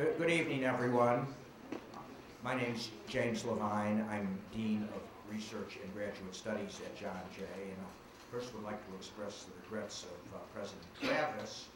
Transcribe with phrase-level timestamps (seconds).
[0.00, 1.26] Good, good evening, everyone.
[2.42, 4.02] My name is James Levine.
[4.10, 7.64] I'm Dean of Research and Graduate Studies at John Jay.
[7.64, 11.66] And I first would like to express the regrets of uh, President Travis,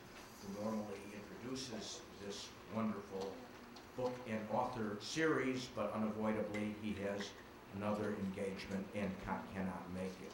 [0.41, 3.31] who normally introduces this wonderful
[3.95, 7.29] book and author series, but unavoidably he has
[7.77, 9.11] another engagement and
[9.55, 10.33] cannot make it.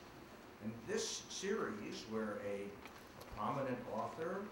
[0.63, 4.43] And this series, where a, a prominent author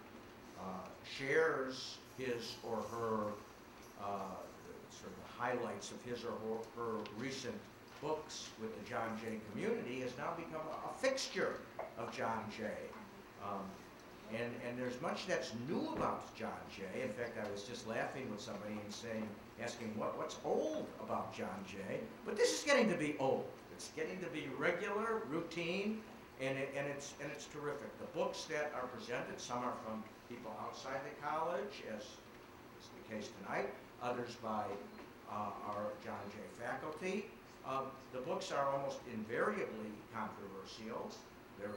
[0.59, 3.33] uh, shares his or her
[4.03, 4.37] uh,
[4.91, 6.33] sort of the highlights of his or
[6.77, 7.55] her, recent
[8.03, 11.55] books with the John Jay community has now become a, a fixture
[11.99, 12.87] of John Jay.
[13.43, 13.65] Um,
[14.33, 17.03] and, and there's much that's new about John Jay.
[17.03, 19.27] In fact, I was just laughing with somebody and saying,
[19.63, 22.01] asking what, what's old about John Jay.
[22.27, 23.47] But this is getting to be old.
[23.73, 26.01] It's getting to be regular, routine,
[26.41, 27.89] and, it, and, it's, and it's terrific.
[27.99, 33.15] The books that are presented, some are from people outside the college, as is the
[33.15, 33.69] case tonight,
[34.03, 34.65] others by
[35.31, 37.27] uh, our John Jay faculty.
[37.67, 41.11] Um, the books are almost invariably controversial.
[41.59, 41.71] They're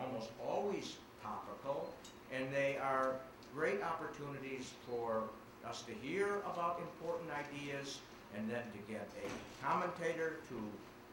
[0.00, 1.92] almost always topical,
[2.32, 3.16] and they are
[3.54, 5.24] great opportunities for
[5.66, 7.98] us to hear about important ideas
[8.36, 10.56] and then to get a commentator to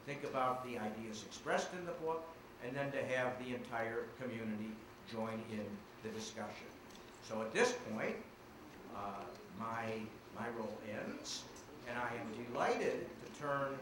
[0.06, 2.24] think about the ideas expressed in the book
[2.64, 4.70] and then to have the entire community
[5.10, 5.66] join in
[6.02, 6.66] the discussion.
[7.26, 8.16] So at this point,
[8.94, 9.24] uh,
[9.58, 9.84] my,
[10.38, 11.42] my role ends,
[11.88, 13.72] and I am delighted to turn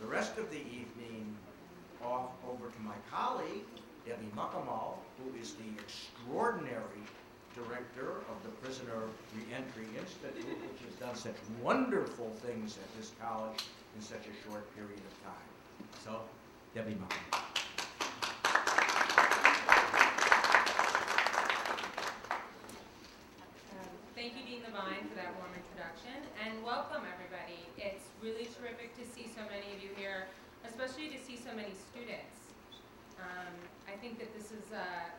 [0.00, 1.34] the rest of the evening
[2.04, 3.64] off over to my colleague,
[4.06, 7.04] Debbie Mukamal, who is the extraordinary
[7.54, 9.02] director of the Prisoner
[9.36, 13.64] Reentry Institute, which has done such wonderful things at this college
[13.96, 15.48] in such a short period of time.
[16.04, 16.20] So,
[16.74, 17.40] Debbie Mukamal.
[23.72, 27.60] Um, thank you, Dean Levine, for that warm introduction, and welcome everybody.
[27.76, 30.32] It's really terrific to see so many of you here,
[30.64, 32.56] especially to see so many students.
[33.20, 33.52] Um,
[33.84, 35.12] I think that this is uh,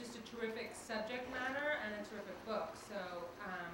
[0.00, 2.72] just a terrific subject matter and a terrific book.
[2.88, 2.96] So
[3.44, 3.72] um,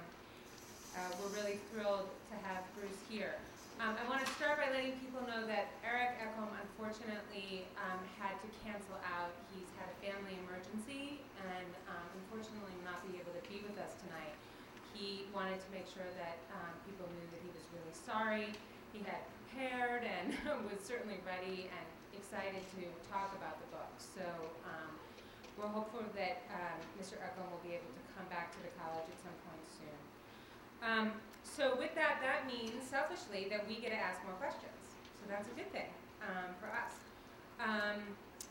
[0.99, 3.39] uh, we're really thrilled to have Bruce here.
[3.79, 8.35] Um, I want to start by letting people know that Eric Eckholm unfortunately um, had
[8.43, 9.31] to cancel out.
[9.55, 13.79] He's had a family emergency and um, unfortunately will not be able to be with
[13.79, 14.35] us tonight.
[14.93, 18.53] He wanted to make sure that um, people knew that he was really sorry.
[18.93, 20.37] He had prepared and
[20.69, 23.91] was certainly ready and excited to talk about the book.
[23.97, 24.25] So
[24.69, 24.93] um,
[25.57, 27.17] we're hopeful that um, Mr.
[27.21, 29.99] Eckholm will be able to come back to the college at some point soon.
[30.81, 31.07] Um,
[31.41, 34.77] so with that, that means selfishly that we get to ask more questions.
[35.21, 35.89] So that's a good thing
[36.25, 36.93] um, for us.
[37.61, 38.01] Um,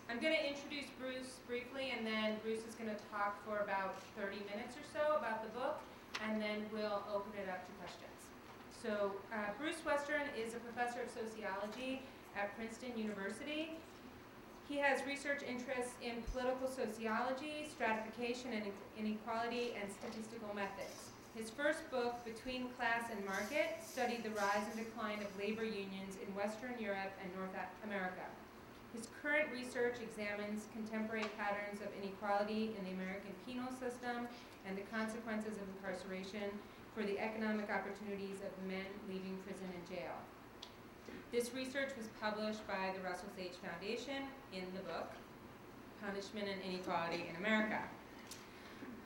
[0.09, 3.97] I'm going to introduce Bruce briefly, and then Bruce is going to talk for about
[4.17, 5.81] 30 minutes or so about the book,
[6.25, 8.19] and then we'll open it up to questions.
[8.83, 12.03] So uh, Bruce Western is a professor of sociology
[12.37, 13.79] at Princeton University.
[14.69, 18.65] He has research interests in political sociology, stratification and
[18.99, 21.13] inequality, and statistical methods.
[21.37, 26.21] His first book, Between Class and Market, studied the rise and decline of labor unions
[26.21, 28.29] in Western Europe and North America.
[28.93, 34.29] His current research examines contemporary patterns of inequality in the American penal system
[34.67, 36.51] and the consequences of incarceration
[36.95, 40.15] for the economic opportunities of men leaving prison and jail.
[41.33, 45.11] This research was published by the Russell Sage Foundation in the book,
[46.05, 47.81] Punishment and Inequality in America.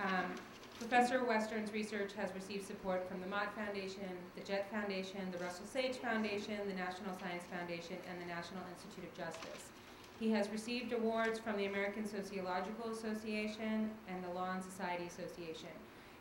[0.00, 0.34] Um,
[0.78, 5.64] Professor Western's research has received support from the Mott Foundation, the Jet Foundation, the Russell
[5.64, 9.75] Sage Foundation, the National Science Foundation, and the National Institute of Justice.
[10.18, 15.68] He has received awards from the American Sociological Association and the Law and Society Association.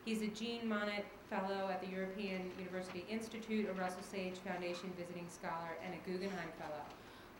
[0.03, 5.25] He's a Jean Monnet Fellow at the European University Institute, a Russell Sage Foundation Visiting
[5.29, 6.83] Scholar, and a Guggenheim Fellow.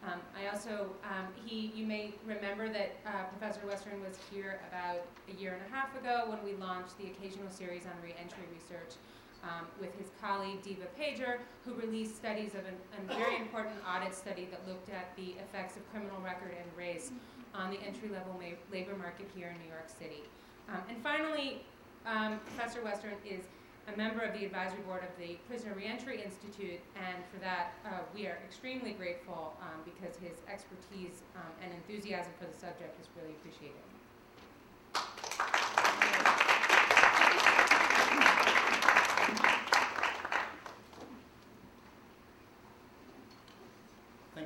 [0.06, 5.02] Um, I also, um, he, you may remember that uh, Professor Western was here about
[5.28, 8.96] a year and a half ago when we launched the occasional series on reentry research
[9.46, 14.14] um, with his colleague Devah Pager, who released studies of an, a very important audit
[14.14, 17.12] study that looked at the effects of criminal record and race
[17.54, 18.40] on the entry-level
[18.72, 20.24] labor market here in New York City.
[20.68, 21.62] Um, and finally,
[22.06, 23.46] um, Professor Western is
[23.94, 28.02] a member of the advisory board of the Prisoner Reentry Institute, and for that, uh,
[28.16, 33.08] we are extremely grateful um, because his expertise um, and enthusiasm for the subject is
[33.16, 33.95] really appreciated.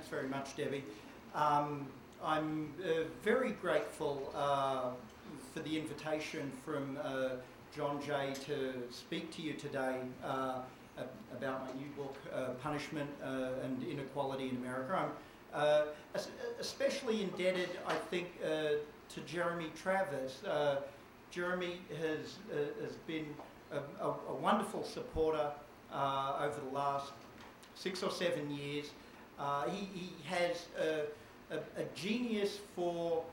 [0.10, 0.84] Very much, Debbie.
[1.36, 1.88] Um,
[2.24, 4.90] I'm uh, very grateful uh,
[5.54, 7.30] for the invitation from uh,
[7.76, 10.60] John Jay to speak to you today uh,
[11.32, 15.10] about my new book, uh, Punishment uh, and Inequality in America.
[15.54, 15.80] I'm
[16.60, 20.42] especially indebted, I think, to Jeremy Travis.
[21.32, 22.38] Jeremy has,
[22.82, 23.28] has been
[23.72, 25.52] a, a, a wonderful supporter
[25.94, 27.12] over the last
[27.76, 28.92] six or seven years.
[29.70, 33.24] He, he has a, a, genius for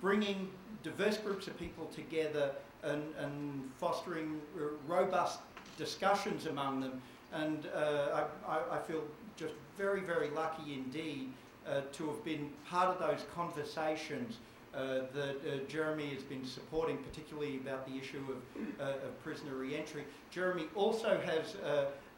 [0.00, 0.50] bringing
[0.82, 2.50] diverse groups of people together
[2.82, 4.40] and, and fostering
[4.86, 5.40] robust
[5.76, 7.02] discussions among them.
[7.32, 9.02] And uh, I, I, feel
[9.36, 11.32] just very, very lucky indeed
[11.66, 14.36] uh, to have been part of those conversations
[14.74, 19.54] uh, that uh, Jeremy has been supporting, particularly about the issue of, uh, of prisoner
[19.54, 20.04] reentry.
[20.30, 21.56] Jeremy also has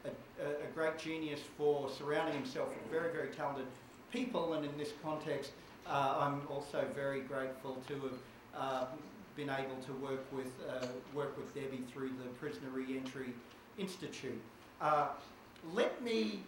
[0.05, 0.09] a,
[0.45, 3.67] a, great genius for surrounding himself with very, very talented
[4.13, 5.53] people, and in this context,
[5.87, 8.11] uh, I'm also very grateful to
[8.59, 8.89] have
[9.37, 10.53] been able to work with,
[11.15, 13.33] work with Debbie through the Prisoner Reentry
[13.79, 14.41] Institute.
[14.81, 15.09] Uh,
[15.73, 16.41] let me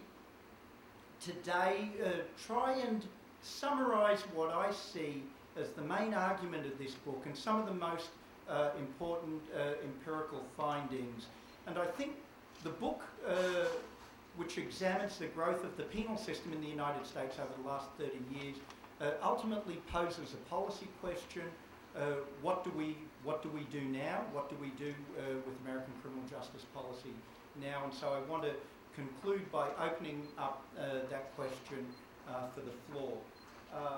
[1.23, 2.09] today uh,
[2.45, 3.03] try and
[3.41, 5.23] summarise what I see
[5.59, 8.09] as the main argument of this book and some of the most
[8.49, 11.25] uh, important uh, empirical findings.
[11.67, 12.11] And I think
[12.63, 13.33] the book, uh,
[14.37, 17.87] which examines the growth of the penal system in the United States over the last
[17.97, 18.55] 30 years,
[19.01, 21.43] uh, ultimately poses a policy question.
[22.41, 24.23] what do we what do we do now?
[24.33, 27.13] What do we do uh, with American criminal justice policy
[27.61, 27.83] now?
[27.83, 28.53] And so I want to
[28.95, 31.85] conclude by opening up uh, that question
[32.27, 33.13] uh, for the floor.
[33.73, 33.97] Uh,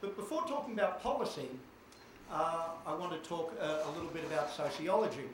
[0.00, 1.48] but before talking about policy,
[2.30, 5.28] uh, I want to talk uh, a little bit about sociology.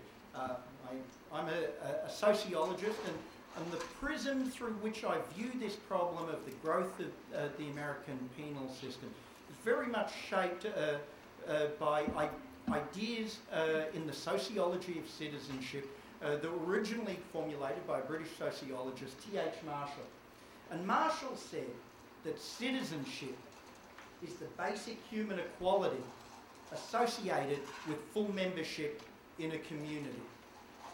[1.32, 3.16] I, am a, a, sociologist, and,
[3.56, 7.00] and the prism through which I view this problem of the growth
[7.34, 9.10] of the American penal system
[9.50, 10.66] is very much shaped
[11.78, 12.06] by
[12.70, 15.88] ideas uh, in the sociology of citizenship
[16.22, 19.54] uh, that were originally formulated by British sociologist, T.H.
[19.66, 20.06] Marshall.
[20.70, 21.66] And Marshall said
[22.24, 23.36] that citizenship
[24.22, 26.02] is the basic human equality
[26.72, 29.02] associated with full membership
[29.38, 30.22] in a community.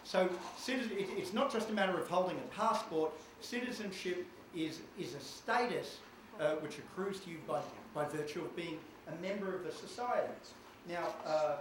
[0.08, 0.26] So
[0.66, 3.12] it's not just a matter of holding a passport.
[3.43, 4.26] Citizenship
[4.56, 5.99] is, is a status
[6.40, 7.60] uh, which accrues to you by,
[7.93, 10.32] by virtue of being a member of a society.
[10.88, 11.56] Now, uh,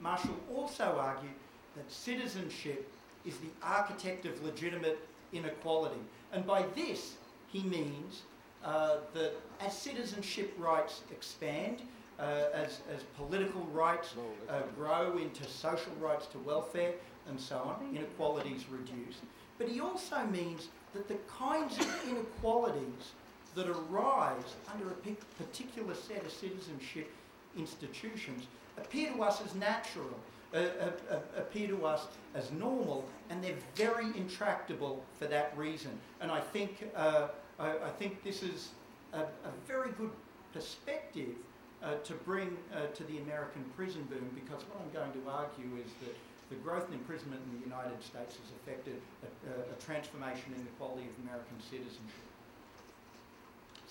[0.00, 1.30] Marshall also argued
[1.76, 2.90] that citizenship
[3.24, 4.98] is the architect of legitimate
[5.32, 6.00] inequality.
[6.32, 7.14] And by this,
[7.52, 8.22] he means
[8.64, 11.82] uh, that as citizenship rights expand,
[12.18, 14.14] uh, as, as political rights
[14.48, 16.92] uh, grow into social rights to welfare
[17.28, 19.20] and so on, inequalities reduced,
[19.58, 23.12] But he also means that the kinds of inequalities
[23.54, 27.10] that arise under a particular set of citizenship
[27.56, 28.46] institutions
[28.76, 30.18] appear to us as natural,
[30.54, 35.90] uh, uh, appear to us as normal, and they're very intractable for that reason.
[36.20, 37.28] And I think, uh,
[37.58, 38.70] I, I, think this is
[39.12, 40.10] a, a very good
[40.52, 41.34] perspective
[41.82, 45.76] uh, to bring uh, to the American prison boom because what I'm going to argue
[45.84, 46.14] is that
[46.50, 50.70] the growth in imprisonment in the United States has affected a, a transformation in the
[50.78, 52.26] quality of American citizenship.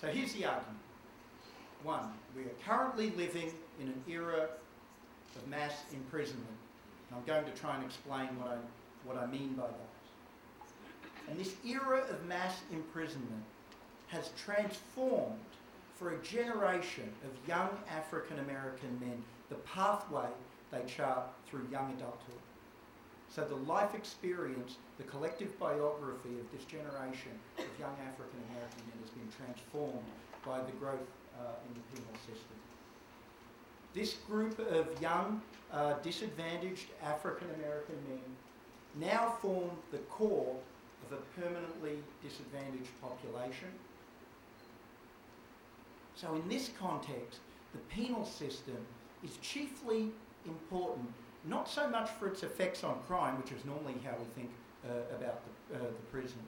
[0.00, 0.78] So here's the argument.
[1.82, 4.48] One, we are currently living in an era
[5.36, 6.46] of mass imprisonment.
[7.08, 8.56] And I'm going to try and explain what I,
[9.04, 9.90] what I mean by that.
[11.28, 13.44] And this era of mass imprisonment
[14.08, 15.38] has transformed
[15.96, 20.28] for a generation of young African American men the pathway
[20.70, 22.40] they chart through young adulthood.
[23.34, 28.98] So the life experience, the collective biography of this generation of young African American men
[29.02, 30.04] has been transformed
[30.44, 31.06] by the growth
[31.38, 32.56] uh, in the penal system.
[33.94, 35.40] This group of young,
[35.72, 38.20] uh, disadvantaged African American men
[38.98, 40.56] now form the core
[41.06, 43.68] of a permanently disadvantaged population.
[46.16, 47.38] So, in this context,
[47.72, 48.76] the penal system
[49.24, 50.10] is chiefly
[50.46, 51.12] important,
[51.44, 54.50] not so much for its effects on crime, which is normally how we think
[54.84, 56.40] uh, about the, uh, the prison,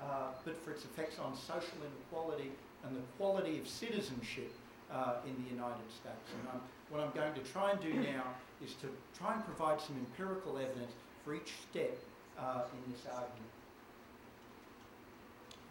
[0.00, 2.50] uh, but for its effects on social inequality
[2.84, 4.52] and the quality of citizenship
[4.92, 6.30] uh, in the United States.
[6.38, 6.60] And I'm,
[6.90, 8.24] what I'm going to try and do now
[8.62, 10.92] is to try and provide some empirical evidence
[11.24, 11.96] for each step
[12.38, 13.54] uh, in this argument.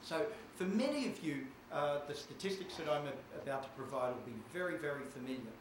[0.01, 3.07] So for many of you, uh, the statistics that I'm
[3.41, 5.53] about to provide will be very, very familiar.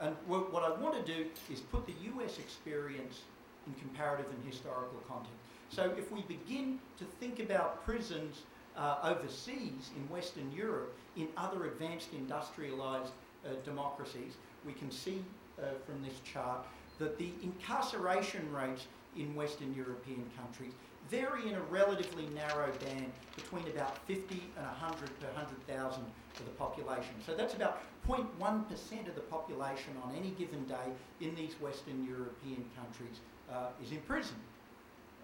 [0.00, 3.22] And what, what I want to do is put the US experience
[3.66, 5.36] in comparative and historical context.
[5.70, 8.42] So if we begin to think about prisons
[8.76, 13.12] uh, overseas in Western Europe, in other advanced industrialized
[13.44, 15.22] uh, democracies, we can see
[15.58, 16.64] uh, from this chart
[16.98, 18.86] that the incarceration rates
[19.16, 20.72] in Western European countries
[21.10, 26.50] vary in a relatively narrow band between about 50 and 100 per 100,000 of the
[26.52, 27.14] population.
[27.24, 32.64] So that's about 0.1% of the population on any given day in these Western European
[32.76, 34.36] countries uh, is in prison.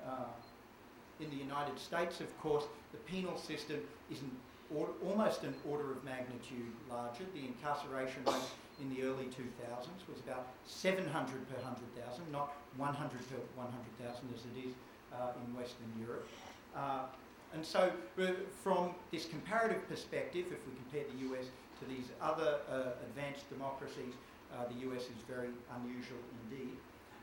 [0.05, 0.25] Uh,
[1.21, 4.31] in the United States, of course, the penal system is an
[4.75, 7.25] or, almost an order of magnitude larger.
[7.35, 8.51] The incarceration rate
[8.81, 11.05] in the early 2000s was about 700
[11.49, 14.75] per 100,000, not 100 per 100,000 as it is
[15.41, 16.29] in Western Europe.
[16.77, 17.07] Uh,
[17.55, 17.91] and so,
[18.21, 18.27] uh,
[18.63, 21.47] from this comparative perspective, if we compare the US
[21.81, 24.15] to these other uh, advanced democracies,
[24.53, 26.77] uh, the US is very unusual indeed.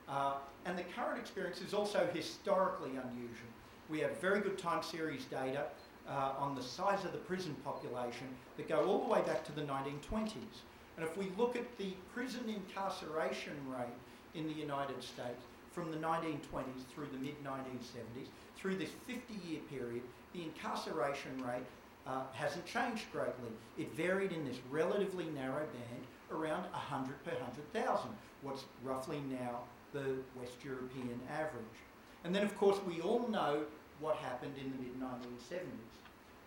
[0.07, 3.51] Uh, and the current experience is also historically unusual.
[3.89, 5.65] We have very good time series data
[6.07, 9.51] uh, on the size of the prison population that go all the way back to
[9.51, 10.63] the 1920s.
[10.97, 13.95] And if we look at the prison incarceration rate
[14.33, 19.59] in the United States from the 1920s through the mid 1970s, through this 50 year
[19.69, 20.01] period,
[20.33, 21.65] the incarceration rate
[22.07, 23.49] uh, hasn't changed greatly.
[23.77, 28.09] It varied in this relatively narrow band around 100 per 100,000,
[28.41, 29.59] what's roughly now
[29.93, 31.77] the West European average.
[32.23, 33.63] And then, of course, we all know
[33.99, 35.61] what happened in the mid 1970s.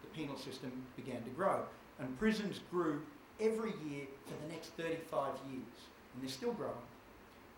[0.02, 1.62] The penal system began to grow,
[1.98, 3.02] and prisons grew
[3.40, 5.62] every year for the next 35 years,
[6.14, 6.74] and they're still growing.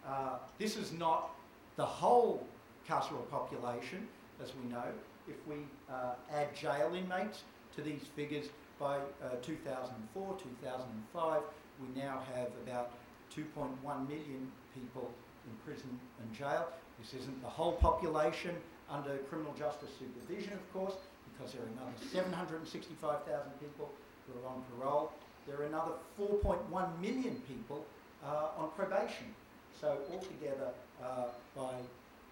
[0.06, 1.30] Uh, this is not
[1.76, 2.46] the whole
[2.88, 4.06] carceral population,
[4.42, 4.84] as we know.
[5.28, 5.56] If we
[5.90, 7.42] uh, add jail inmates
[7.74, 8.46] to these figures
[8.78, 11.42] by uh, 2004, 2005,
[11.80, 12.90] we now have about
[13.34, 15.10] 2.1 million people
[15.46, 16.68] in prison and jail.
[17.00, 18.56] This isn't the whole population
[18.90, 20.94] under criminal justice supervision, of course,
[21.32, 23.90] because there are another 765,000 people
[24.26, 25.12] who are on parole.
[25.46, 27.84] There are another 4.1 million people
[28.24, 29.34] uh, on probation.
[29.80, 31.74] So altogether, by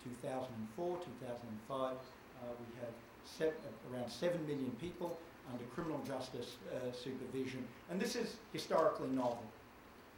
[0.05, 2.67] 2004, 2005, uh, we
[3.25, 3.55] seven,
[3.93, 5.19] around 7 million people
[5.53, 7.65] under criminal justice uh, supervision.
[7.91, 9.45] And this is historically novel.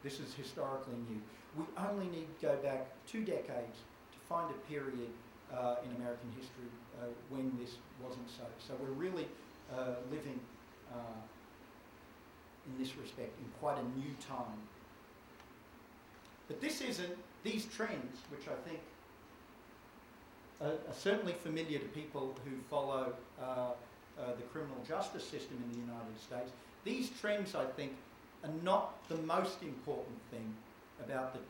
[0.02, 1.20] This is historically new.
[1.56, 3.78] We only need to go back two decades
[4.12, 5.10] to find a period
[5.52, 8.44] uh, in American history uh, when this wasn't so.
[8.58, 9.26] So we're really
[9.72, 10.38] uh, living
[10.92, 11.20] uh,
[12.66, 14.60] in this respect in quite a new time.
[16.48, 18.80] But this isn't, these trends, which I think
[20.60, 25.70] are, are certainly familiar to people who follow uh, uh, the criminal justice system in
[25.72, 26.50] the United States,
[26.84, 27.92] these trends, I think,
[28.44, 30.54] are not the most important thing
[31.04, 31.40] about the,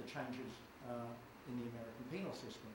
[0.00, 0.52] the changes
[1.48, 2.70] in the American penal system.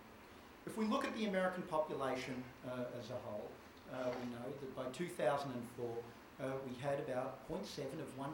[0.65, 3.49] If we look at the American population uh, as a whole,
[3.93, 8.27] uh, we know that by 2004 uh, we had about 0.7 of 1%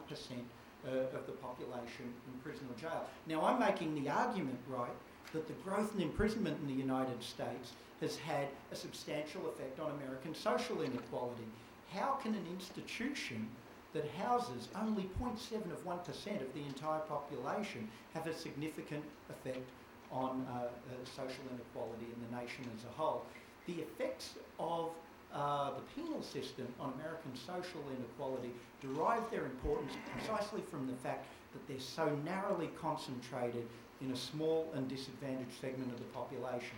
[0.86, 3.06] uh, of the population in prison or jail.
[3.26, 4.96] Now I'm making the argument, right,
[5.32, 9.90] that the growth in imprisonment in the United States has had a substantial effect on
[9.92, 11.46] American social inequality.
[11.92, 13.48] How can an institution
[13.94, 19.64] that houses only 0.7 of 1% of the entire population have a significant effect
[20.10, 20.66] on uh, uh,
[21.04, 23.24] social inequality in the nation as a whole.
[23.66, 24.90] The effects of
[25.34, 28.50] uh, the penal system on American social inequality
[28.80, 33.66] derive their importance precisely from the fact that they're so narrowly concentrated
[34.00, 36.76] in a small and disadvantaged segment of the population.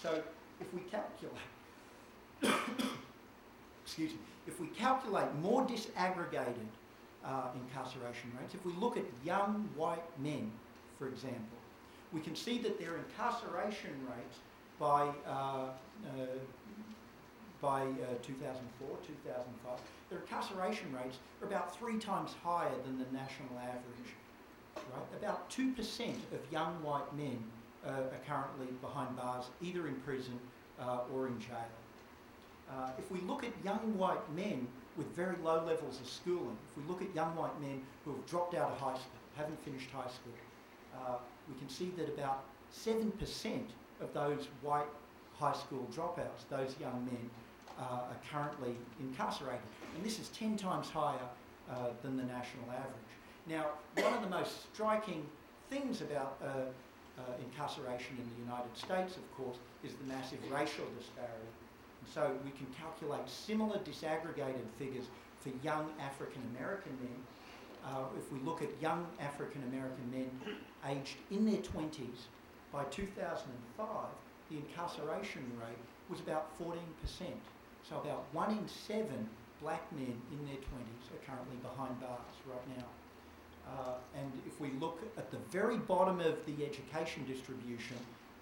[0.00, 0.22] So
[0.60, 1.36] if we calculate,
[3.84, 6.68] excuse me, if we calculate more disaggregated
[7.24, 10.50] uh, incarceration rates, if we look at young white men,
[10.98, 11.58] for example,
[12.12, 14.38] we can see that their incarceration rates
[14.78, 15.70] by, uh, uh,
[17.60, 23.58] by uh, 2004, 2005, their incarceration rates are about three times higher than the national
[23.60, 24.14] average.
[24.76, 25.18] Right?
[25.20, 25.74] About 2%
[26.32, 27.42] of young white men
[27.86, 30.38] uh, are currently behind bars, either in prison
[30.80, 31.72] uh, or in jail.
[32.70, 36.82] Uh, if we look at young white men with very low levels of schooling, if
[36.82, 39.90] we look at young white men who have dropped out of high school, haven't finished
[39.90, 40.32] high school,
[41.48, 43.10] we can see that about 7%
[44.00, 44.86] of those white
[45.38, 47.47] high school dropouts, those young men, uh,
[47.78, 49.60] are currently incarcerated.
[49.94, 51.28] And this is 10 times higher
[51.70, 53.12] uh, than the national average.
[53.46, 53.66] Now,
[54.02, 55.24] one of the most striking
[55.70, 60.84] things about uh, uh, incarceration in the United States, of course, is the massive racial
[60.98, 61.52] disparity.
[62.00, 65.04] And so we can calculate similar disaggregated figures
[65.40, 67.18] for young African American men
[67.84, 70.30] uh, if we look at young African American men
[70.86, 72.26] aged in their 20s,
[72.72, 73.86] by 2005,
[74.50, 75.78] the incarceration rate
[76.10, 76.74] was about 14%.
[77.88, 79.28] So about one in seven
[79.60, 82.86] black men in their 20s are currently behind bars right now.
[83.66, 87.96] Uh, and if we look at the very bottom of the education distribution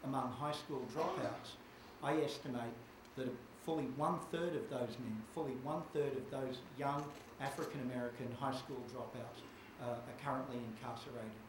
[0.04, 1.58] among high school dropouts,
[2.02, 2.74] I estimate
[3.16, 3.28] that
[3.64, 7.02] fully one third of those men, fully one third of those young
[7.40, 9.42] African American high school dropouts
[9.82, 11.42] uh, are currently incarcerated.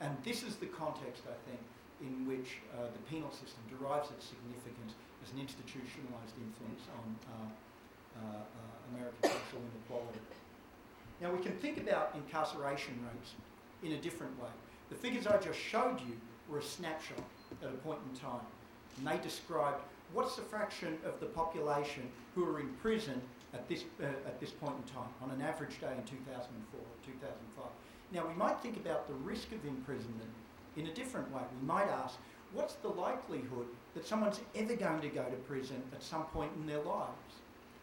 [0.00, 1.62] And this is the context, I think,
[2.00, 7.62] in which uh, the penal system derives its significance as an institutionalised influence on uh,
[8.18, 10.20] uh, uh, American social inequality.
[11.20, 13.32] Now we can think about incarceration rates
[13.82, 14.50] in a different way.
[14.90, 16.16] The figures I just showed you
[16.48, 17.24] were a snapshot
[17.62, 18.44] at a point in time.
[18.98, 19.80] And they described
[20.12, 22.02] what's the fraction of the population
[22.34, 23.20] who are in prison
[23.54, 26.84] at this, uh, at this point in time, on an average day in 2004 or
[27.06, 27.64] 2005.
[28.12, 30.30] Now we might think about the risk of imprisonment
[30.76, 31.42] in a different way.
[31.60, 32.18] We might ask,
[32.52, 36.66] what's the likelihood that someone's ever going to go to prison at some point in
[36.66, 37.32] their lives?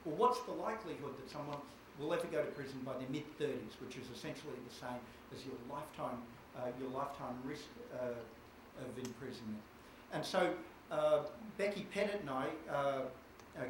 [0.06, 1.58] Or what's the likelihood that someone
[2.00, 5.00] will ever go to prison by their mid 30s, which is essentially the same
[5.36, 6.18] as your lifetime,
[6.58, 8.08] uh, your lifetime risk uh,
[8.82, 9.62] of imprisonment.
[10.14, 10.54] And so
[10.92, 11.20] uh,
[11.58, 13.02] Becky Pettit and I uh, uh,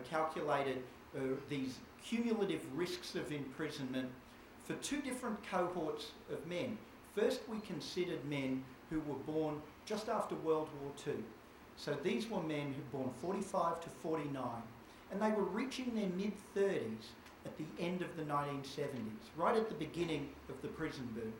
[0.09, 0.83] calculated
[1.15, 1.19] uh,
[1.49, 4.09] these cumulative risks of imprisonment
[4.65, 6.77] for two different cohorts of men.
[7.15, 11.15] First, we considered men who were born just after World War II.
[11.79, 14.43] So these were men who were born 45 to 49,
[15.11, 17.07] and they were reaching their mid 30s
[17.45, 21.31] at the end of the 1970s, right at the beginning of the prison boom.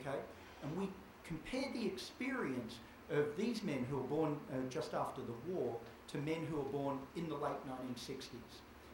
[0.00, 0.18] Okay?
[0.62, 0.88] And we
[1.24, 2.76] compared the experience
[3.10, 5.76] of these men who were born uh, just after the war
[6.08, 8.30] to men who were born in the late 1960s.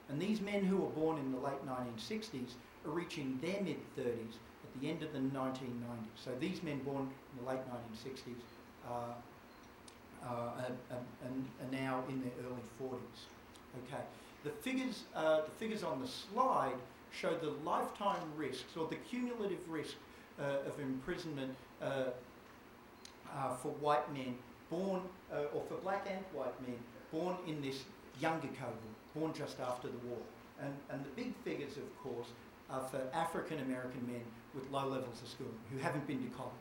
[0.09, 2.55] And these men who were born in the late 1960s
[2.85, 6.17] are reaching their mid 30s at the end of the 1990s.
[6.17, 7.09] So these men born
[7.39, 8.43] in the late 1960s
[8.89, 9.15] uh,
[10.26, 12.99] uh, are, are, now in their early 40s.
[13.87, 14.02] Okay.
[14.45, 16.75] The figures, uh, the figures on the slide
[17.12, 19.95] show the lifetime risks or the cumulative risk
[20.40, 24.35] uh, of imprisonment for white men
[24.71, 25.00] born,
[25.33, 26.76] or for black and white men
[27.12, 27.84] born in this
[28.21, 28.75] younger cohort,
[29.15, 30.19] born just after the war.
[30.60, 32.28] And, and the big figures, of course,
[32.71, 34.23] are for African American men
[34.54, 36.52] with low levels of schooling who haven't been to college.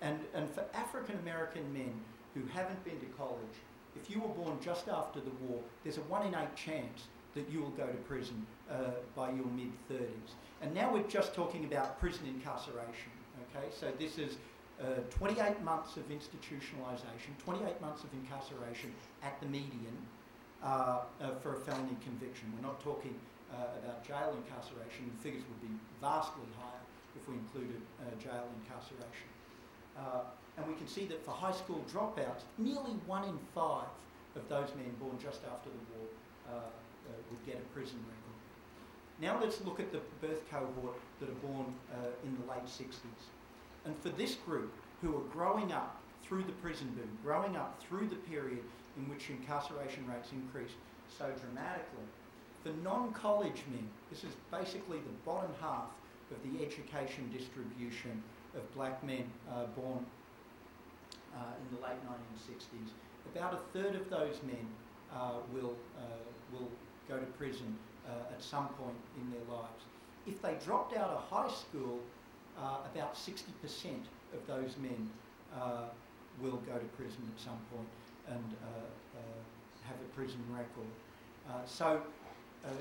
[0.00, 1.92] And, and for African American men
[2.40, 3.56] who haven't been to college,
[3.96, 7.48] if you were born just after the war, there's a one in eight chance that
[7.50, 10.34] you will go to prison uh, by your mid 30s.
[10.62, 13.12] And now we're just talking about prison incarceration.
[13.50, 14.36] Okay, so this is
[14.80, 19.96] uh, 28 months of institutionalisation, 28 months of incarceration at the median
[20.62, 22.52] uh, uh for a felony conviction.
[22.56, 23.14] We're not talking
[23.52, 25.10] uh, about jail incarceration.
[25.16, 26.84] The figures would be vastly higher
[27.16, 29.28] if we included uh, jail incarceration.
[30.56, 33.88] And we can see that for high school dropouts, nearly one in five
[34.36, 36.08] of those men born just after the war
[36.48, 38.30] uh, would get a prison record.
[39.20, 43.28] Now let's look at the birth cohort that are born uh, in the late 60s.
[43.84, 48.08] And for this group, who are growing up through the prison boom, growing up through
[48.08, 48.60] the period
[48.96, 50.74] in which incarceration rates increased
[51.08, 52.04] so dramatically,
[52.62, 55.88] for non-college men, this is basically the bottom half
[56.30, 58.22] of the education distribution
[58.54, 60.19] of black men uh, born uh,
[61.34, 62.90] in the late 1960s.
[63.34, 64.66] About a third of those men
[65.14, 66.02] uh, will, uh,
[66.52, 66.68] will
[67.08, 67.76] go to prison
[68.08, 69.84] uh, at some point in their lives.
[70.26, 72.00] If they dropped out of high school,
[72.58, 73.40] uh, about 60%
[74.34, 75.10] of those men
[75.54, 75.84] uh,
[76.40, 77.88] will go to prison at some point
[78.28, 79.20] and uh, uh,
[79.86, 80.90] have a prison record.
[81.48, 82.00] Uh, so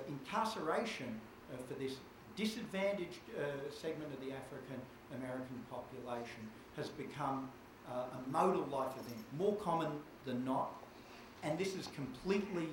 [0.08, 1.20] incarceration
[1.68, 1.96] for this
[2.36, 3.24] disadvantaged
[3.72, 4.80] segment of the African
[5.16, 6.44] American population
[6.76, 7.50] has become
[7.94, 9.92] a modal life event, more common
[10.26, 10.72] than not,
[11.44, 12.68] and this is completely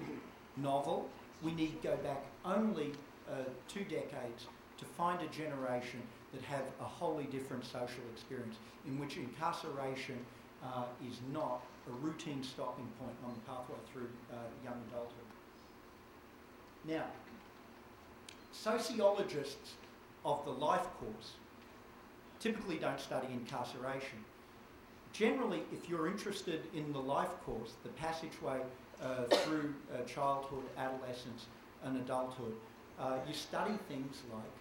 [0.56, 1.08] novel
[1.42, 2.92] we need to go back only
[3.30, 3.34] uh,
[3.68, 4.46] two decades
[4.78, 6.02] to find a generation
[6.32, 10.18] that have a wholly different social experience in which incarceration
[10.62, 15.12] uh, is not a routine stopping point on the pathway through uh, young adulthood.
[16.84, 17.04] Now,
[18.52, 19.74] sociologists
[20.24, 21.32] of the life course
[22.40, 24.24] typically don't study incarceration.
[25.16, 28.60] Generally, if you're interested in the life course, the passageway
[29.02, 31.46] uh, through uh, childhood, adolescence,
[31.84, 32.52] and adulthood,
[33.00, 34.52] uh, you study things like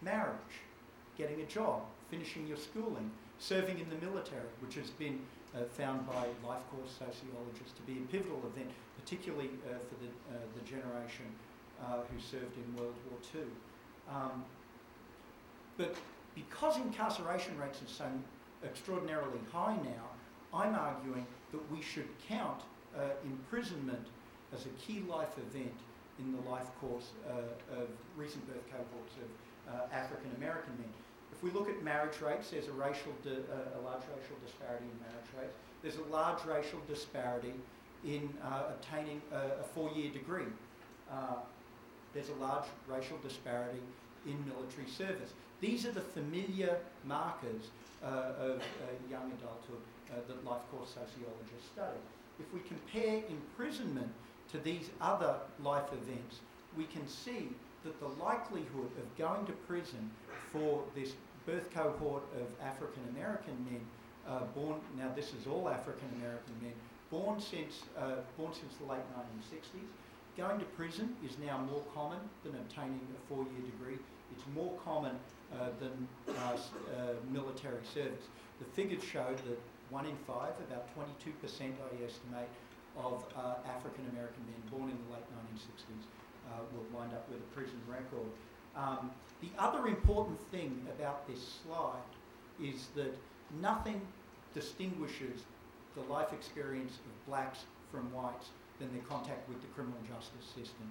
[0.00, 0.56] marriage,
[1.18, 5.20] getting a job, finishing your schooling, serving in the military, which has been
[5.54, 10.08] uh, found by life course sociologists to be a pivotal event, particularly uh, for the,
[10.34, 11.26] uh, the generation
[12.12, 13.48] who served in World War II.
[14.08, 14.44] Um,
[15.78, 15.94] but
[16.34, 18.04] because incarceration rates are so
[18.64, 20.06] extraordinarily high now,
[20.52, 22.62] I'm arguing that we should count
[22.96, 24.06] uh, imprisonment
[24.52, 25.74] as a key life event
[26.18, 30.90] in the life course uh, of recent birth cohorts of uh, African American men.
[31.32, 34.84] If we look at marriage rates, there's a, racial di- uh, a large racial disparity
[34.84, 35.54] in marriage rates.
[35.82, 37.54] There's a large racial disparity
[38.04, 40.50] in uh, obtaining a, a four-year degree.
[41.10, 41.36] Uh,
[42.12, 43.80] there's a large racial disparity
[44.26, 45.30] in military service.
[45.60, 47.70] These are the familiar markers
[48.02, 52.00] of uh, young adulthood uh, that life course sociologists study.
[52.38, 54.10] If we compare imprisonment
[54.52, 56.40] to these other life events,
[56.76, 57.48] we can see
[57.84, 60.10] that the likelihood of going to prison
[60.52, 61.12] for this
[61.46, 63.80] birth cohort of African American men
[64.28, 66.72] uh, born, now this is all African American men,
[67.10, 69.88] born since, uh, born since the late 1960s.
[70.36, 73.98] Going to prison is now more common than obtaining a four-year degree.
[74.32, 75.16] It's more common
[75.78, 76.56] than uh, uh,
[77.30, 78.24] military service.
[78.58, 79.58] The figures show that
[79.90, 82.48] one in five, about 22% I estimate,
[82.96, 86.06] of uh, African American men born in the late 1960s
[86.74, 88.26] will wind up with a prison record.
[88.76, 89.10] Um,
[89.40, 92.10] the other important thing about this slide
[92.60, 93.16] is that
[93.60, 94.00] nothing
[94.54, 95.42] distinguishes
[95.94, 97.60] the life experience of blacks
[97.90, 100.90] from whites than their contact with the criminal justice system.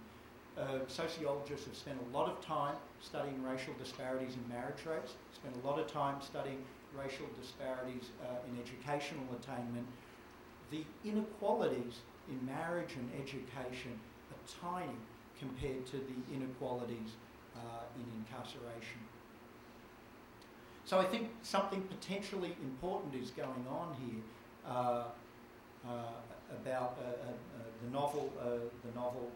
[0.60, 5.56] Uh, sociologists have spent a lot of time studying racial disparities in marriage rates, spent
[5.64, 6.62] a lot of time studying
[6.98, 9.88] racial disparities uh, in educational attainment.
[10.70, 13.98] The inequalities in marriage and education
[14.32, 14.98] are tiny
[15.40, 17.16] compared to the inequalities
[17.56, 17.60] uh,
[17.96, 19.00] in incarceration.
[20.84, 24.22] So I think something potentially important is going on here
[24.68, 25.04] uh,
[25.88, 25.92] uh,
[26.52, 27.32] about uh, uh,
[27.84, 28.34] the novel,
[28.84, 29.32] the novel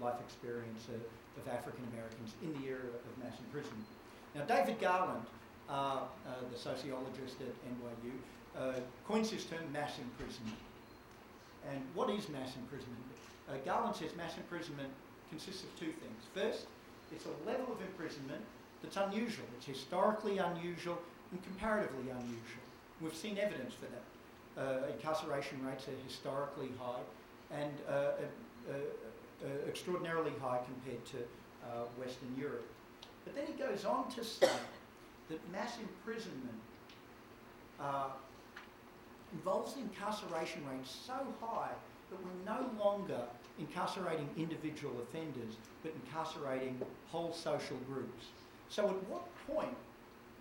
[0.00, 1.02] life experience of,
[1.40, 3.86] of African Americans in the era of mass imprisonment.
[4.34, 5.26] Now, David Garland,
[5.68, 8.14] uh, uh, the sociologist at NYU,
[8.58, 10.58] uh, coins this term mass imprisonment.
[11.70, 13.00] And what is mass imprisonment?
[13.64, 14.90] Garland says mass imprisonment
[15.30, 16.20] consists of two things.
[16.34, 16.66] First,
[17.12, 18.40] it's a level of imprisonment
[18.82, 19.44] that's unusual.
[19.56, 20.98] It's historically unusual
[21.30, 22.64] and comparatively unusual.
[23.00, 24.04] We've seen evidence for that.
[24.56, 27.02] Uh, incarceration rates are historically high
[27.50, 27.72] and
[29.42, 32.66] uh, extraordinarily high compared to uh, Western Europe.
[33.24, 34.48] But then he goes on to say
[35.30, 36.60] that mass imprisonment
[37.80, 38.08] uh,
[39.32, 41.72] involves incarceration rates so high
[42.10, 43.22] that we're no longer
[43.58, 48.26] incarcerating individual offenders, but incarcerating whole social groups.
[48.68, 49.76] So at what point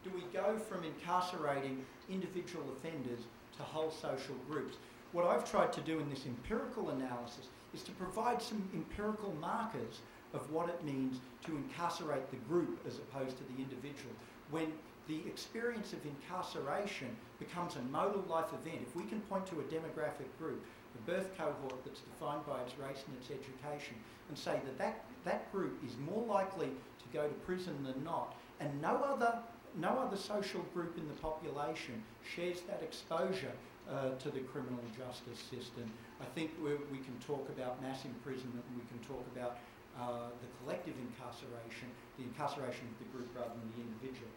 [0.04, 3.22] do we go from incarcerating individual offenders
[3.58, 4.78] to whole social groups?
[5.12, 10.02] What I've tried to do in this empirical analysis is to provide some empirical markers
[10.34, 14.14] of what it means to incarcerate the group as opposed to the individual.
[14.52, 14.72] When
[15.08, 19.64] the experience of incarceration becomes a modal life event, if we can point to a
[19.64, 23.96] demographic group the birth cohort that's defined by its race and its education,
[24.30, 28.36] and say that that, that group is more likely to go to prison than not,
[28.60, 29.40] and no other,
[29.76, 32.02] no other social group in the population
[32.36, 33.52] shares that exposure
[33.90, 35.92] uh, to the criminal justice system.
[36.24, 39.58] I think we can talk about mass imprisonment and we can talk about
[40.00, 44.32] uh, the collective incarceration, the incarceration of the group rather than the individual.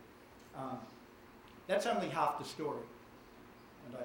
[0.57, 0.79] Um,
[1.67, 2.83] that's only half the story,
[3.87, 4.03] and I,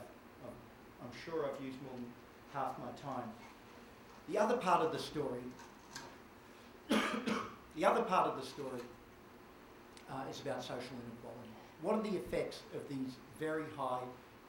[1.04, 2.06] I'm sure I've used more than
[2.54, 3.30] half my time.
[4.30, 5.42] The other part of the story,
[6.90, 8.82] the other part of the story
[10.10, 11.50] uh, is about social inequality.
[11.82, 14.04] What are the effects of these very high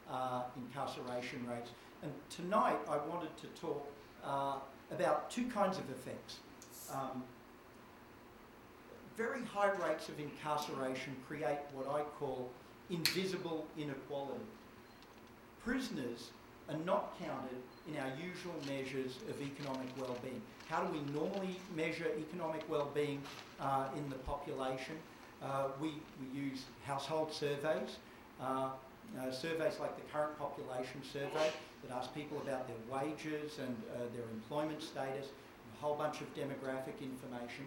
[0.09, 1.71] uh, incarceration rates?
[2.03, 3.87] And tonight I wanted to talk
[4.25, 4.55] uh,
[4.91, 6.39] about two kinds of effects.
[6.93, 7.23] Um,
[9.15, 12.49] very high rates of incarceration create what I call
[12.89, 14.43] invisible inequality.
[15.63, 16.31] Prisoners
[16.69, 20.41] are not counted in our usual measures of economic well-being.
[20.67, 23.21] How do we normally measure economic well-being
[23.61, 24.95] uh, in the population?
[25.41, 27.97] Uh, we, we use household surveys,
[28.41, 28.69] uh,
[29.19, 31.51] uh surveys like the current population survey
[31.83, 36.33] that ask people about their wages and uh, their employment status, a whole bunch of
[36.35, 37.65] demographic information.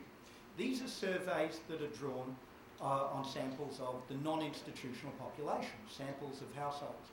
[0.56, 2.34] These are surveys that are drawn
[2.80, 7.08] uh, on samples of the non-institutional population, samples of households.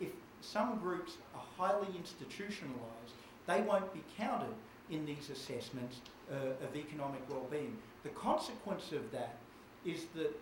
[0.00, 0.10] If
[0.40, 3.14] some groups are highly institutionalised,
[3.46, 4.54] they won't be counted
[4.90, 7.76] in these assessments uh, of economic well-being.
[8.02, 9.36] The consequence of that
[9.84, 10.38] is that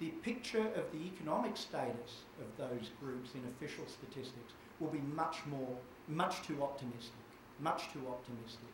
[0.00, 5.44] the picture of the economic status of those groups in official statistics will be much
[5.46, 5.76] more,
[6.08, 7.20] much too optimistic,
[7.60, 8.72] much too optimistic.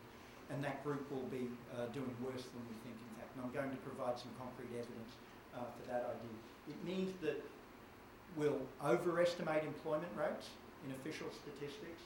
[0.49, 3.35] And that group will be uh, doing worse than we think, in fact.
[3.35, 5.13] And I'm going to provide some concrete evidence
[5.53, 6.37] uh, for that idea.
[6.71, 7.43] It means that
[8.39, 10.55] we'll overestimate employment rates
[10.87, 12.03] in official statistics,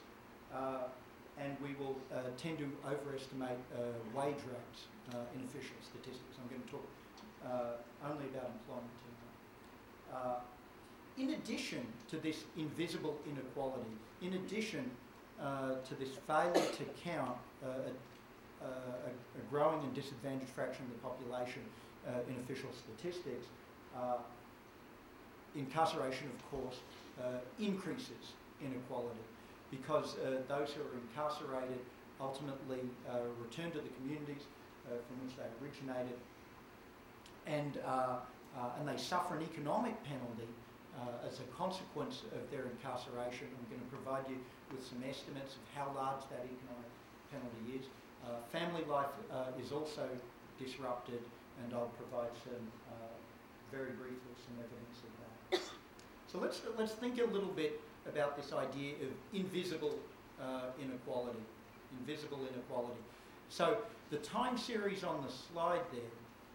[0.54, 0.88] uh,
[1.36, 6.40] and we will uh, tend to overestimate uh, wage rates uh, in official statistics.
[6.40, 6.86] I'm going to talk
[8.04, 10.40] only about employment tonight.
[11.18, 13.90] Uh, in addition to this invisible inequality,
[14.22, 14.90] in addition
[15.40, 20.92] uh, to this failure to count uh, a, a, a, growing and disadvantaged fraction of
[20.92, 21.62] the population
[22.06, 23.46] uh, in official statistics,
[23.96, 24.18] uh,
[25.56, 26.76] incarceration, of course,
[27.20, 29.20] uh, increases inequality
[29.70, 31.78] because uh, those who are incarcerated
[32.20, 32.80] ultimately
[33.40, 34.42] return to the communities
[34.84, 36.18] from which they originated
[37.46, 37.78] and,
[38.78, 40.46] and they suffer an economic penalty
[40.98, 43.46] uh, as a consequence of their incarceration.
[43.50, 44.38] I'm going to provide you
[44.72, 46.90] with some estimates of how large that economic
[47.30, 47.84] penalty is.
[48.26, 50.08] Uh, family life uh, is also
[50.58, 51.22] disrupted,
[51.62, 53.14] and I'll provide some uh,
[53.72, 55.62] very briefly some evidence of that.
[56.30, 59.94] So let's let's think a little bit about this idea of invisible
[60.40, 61.38] uh, inequality,
[61.98, 63.00] invisible inequality.
[63.48, 63.78] So
[64.10, 66.02] the time series on the slide there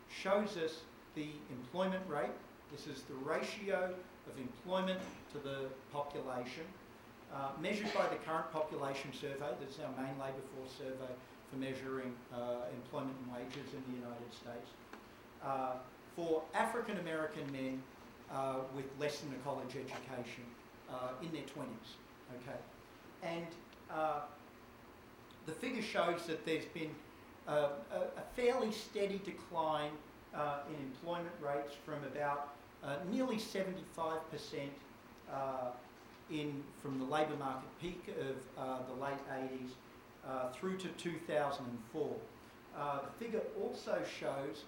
[0.09, 0.81] shows us
[1.15, 2.35] the employment rate.
[2.71, 3.93] This is the ratio
[4.27, 4.99] of employment
[5.33, 6.65] to the population,
[7.33, 11.11] uh, measured by the current population survey, that's our main labour force survey
[11.49, 14.69] for measuring uh, employment and wages in the United States.
[15.43, 15.73] Uh,
[16.15, 17.81] for African American men
[18.33, 20.45] uh, with less than a college education
[20.89, 21.97] uh, in their 20s.
[22.41, 22.57] Okay,
[23.21, 23.45] and
[23.91, 24.21] uh,
[25.45, 26.89] the figure shows that there's been
[27.47, 29.91] a, a fairly steady decline
[30.69, 33.69] in employment rates from about uh, nearly 75%
[35.31, 35.71] uh,
[36.29, 39.69] in, from the labour market peak of uh, the late 80s
[40.27, 42.15] uh, through to 2004.
[42.77, 44.63] Uh, the figure also shows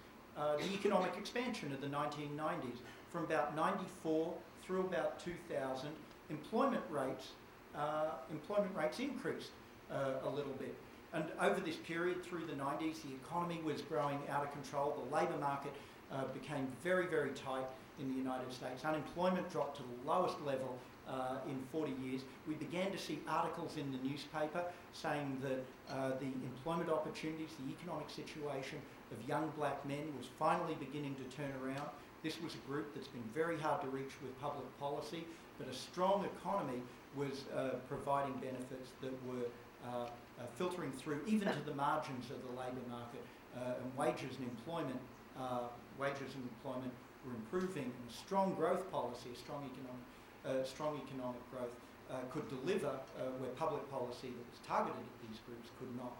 [0.60, 2.77] the economic expansion of the 1990s.
[3.12, 5.89] From about 94 through about 2000,
[6.30, 7.30] employment rates,
[8.30, 9.49] employment rates increased
[9.89, 10.75] a little bit.
[11.13, 15.03] And over this period, through the 90s, the economy was growing out of control.
[15.10, 15.73] The labour market
[16.12, 17.65] uh, became very, very tight
[17.99, 18.83] in the United States.
[18.86, 22.21] Unemployment dropped to the lowest level uh, in 40 years.
[22.47, 27.71] We began to see articles in the newspaper saying that uh, the employment opportunities, the
[27.73, 28.79] economic situation
[29.12, 31.89] of young black men was finally beginning to turn around.
[32.23, 35.23] This was a group that's been very hard to reach with public policy,
[35.57, 36.81] but a strong economy
[37.15, 39.47] was uh, providing benefits that were
[39.86, 40.05] uh,
[40.39, 43.21] uh, filtering through even to the margins of the labour market
[43.55, 44.99] uh, and wages and employment,
[45.97, 46.91] wages and employment
[47.28, 50.06] were improving, and strong growth policy, strong economic,
[50.46, 51.76] uh, strong economic growth,
[52.10, 56.16] uh, could deliver uh, where public policy that was targeted at these groups could not.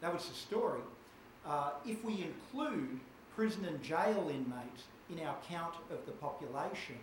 [0.00, 0.80] That was the story.
[1.44, 3.00] Uh, if we include
[3.34, 6.98] prison and jail inmates in our count of the population,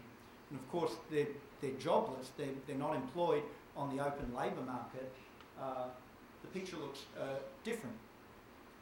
[0.50, 1.28] and of course they're,
[1.62, 3.44] they're jobless, they're, they're not employed
[3.76, 5.12] on the open labour market,
[5.62, 5.86] uh,
[6.42, 7.02] the picture looks
[7.64, 7.96] different,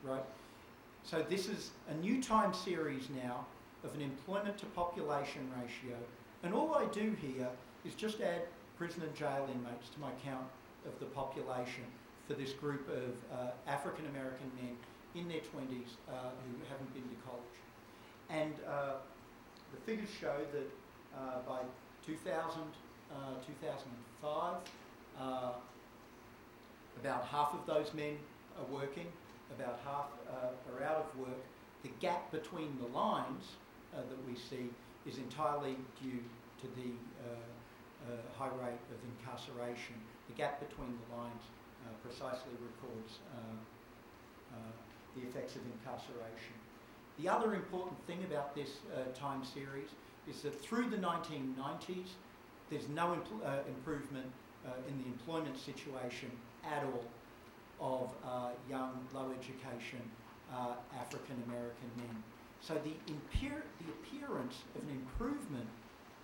[0.03, 0.23] right?
[1.03, 3.45] So this is a new time series now
[3.83, 5.97] of an employment to population ratio.
[6.43, 7.49] And all I do here
[7.85, 8.43] is just add
[8.77, 10.47] prison and jail inmates to my count
[10.85, 11.83] of the population
[12.27, 14.75] for this group of uh, African American men
[15.15, 17.57] in their 20s uh, who haven't been to college.
[18.29, 18.93] And uh,
[19.71, 20.69] the figures show that
[21.17, 21.59] uh, by
[22.05, 22.61] 2000,
[23.11, 23.15] uh,
[23.45, 24.55] 2005,
[25.19, 25.51] uh,
[27.01, 28.17] about half of those men
[28.57, 29.07] are working,
[29.57, 30.05] about half
[30.71, 31.43] are out of work.
[31.83, 33.43] The gap between the lines
[33.93, 34.69] that we see
[35.05, 36.19] is entirely due
[36.61, 36.91] to the
[37.25, 37.33] uh,
[38.07, 39.95] uh, high rate of incarceration.
[40.29, 41.43] The gap between the lines
[42.03, 43.19] precisely records
[45.15, 46.55] the effects of incarceration.
[47.19, 48.69] The other important thing about this
[49.13, 49.89] time series
[50.29, 52.15] is that through the 1990s,
[52.69, 54.25] there's no impl- uh, improvement
[54.65, 56.31] uh, in the employment situation
[56.63, 57.03] at all
[57.81, 59.99] of uh, young, low education
[60.99, 62.23] African American men.
[62.61, 65.67] So the, the appearance of an improvement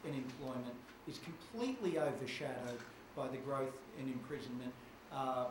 [0.05, 0.75] in employment
[1.07, 2.79] is completely overshadowed
[3.15, 4.71] by the growth in imprisonment.
[5.11, 5.45] Uh,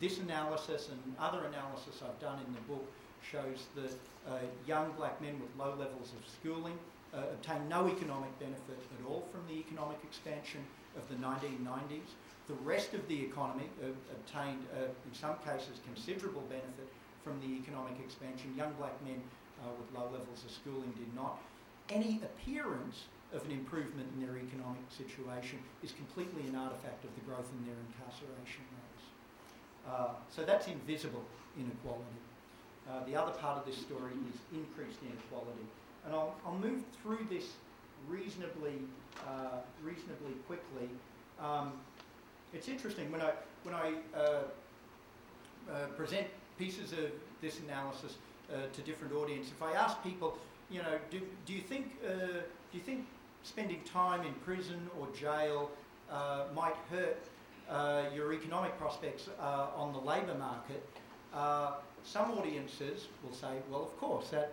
[0.00, 2.84] this analysis and other analysis I've done in the book
[3.22, 3.92] shows that
[4.26, 6.78] uh, young black men with low levels of schooling
[7.12, 10.60] uh, obtain no economic benefit at all from the economic expansion
[10.96, 12.16] of the 1990s.
[12.48, 16.88] The rest of the economy uh, obtained, uh, in some cases, considerable benefit
[17.22, 18.54] from the economic expansion.
[18.56, 19.20] Young black men
[19.62, 21.38] uh, with low levels of schooling did not.
[21.88, 27.22] Any appearance of an improvement in their economic situation is completely an artifact of the
[27.22, 29.04] growth in their incarceration rates.
[29.86, 31.24] Uh, so that's invisible
[31.58, 32.20] inequality.
[32.88, 35.66] Uh, the other part of this story is increased inequality.
[36.04, 37.54] And I'll, I'll move through this
[38.08, 38.82] reasonably,
[39.26, 40.88] uh, reasonably quickly.
[41.40, 41.72] Um,
[42.52, 44.20] it's interesting when I, when I uh,
[45.70, 46.26] uh, present
[46.58, 48.16] pieces of this analysis
[48.52, 49.52] uh, to different audiences.
[49.56, 50.36] If I ask people,
[50.70, 53.06] you know, do, do you think uh, do you think
[53.42, 55.70] spending time in prison or jail
[56.10, 57.18] uh, might hurt
[57.68, 60.84] uh, your economic prospects uh, on the labour market,
[61.32, 61.72] uh,
[62.04, 64.52] some audiences will say, well, of course, that,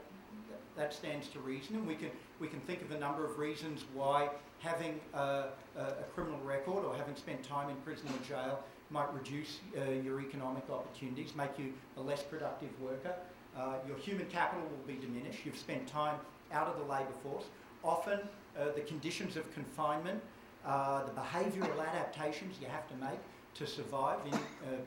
[0.76, 3.86] that stands to reason, and we can, we can think of a number of reasons
[3.94, 4.30] why
[4.60, 5.46] having a,
[5.78, 9.60] a criminal record or having spent time in prison or jail might reduce
[10.04, 13.14] your economic opportunities, make you a less productive worker.
[13.58, 15.46] Uh, your human capital will be diminished.
[15.46, 16.20] You've spent time
[16.52, 17.46] out of the labour force.
[17.84, 18.20] Often,
[18.60, 20.22] uh, the conditions of confinement,
[20.66, 23.20] uh, the behavioural adaptations you have to make
[23.56, 24.40] to survive in uh,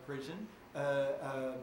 [0.06, 0.80] prison uh,
[1.32, 1.54] are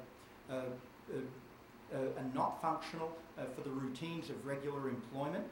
[2.33, 3.11] not functional
[3.55, 5.45] for the routines of regular employment.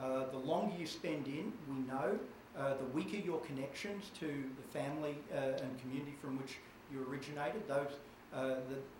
[0.00, 2.18] the longer you spend in, we know,
[2.58, 6.58] uh, the weaker your connections to the family uh, and community from which
[6.92, 7.92] you originated, those,
[8.34, 8.54] uh,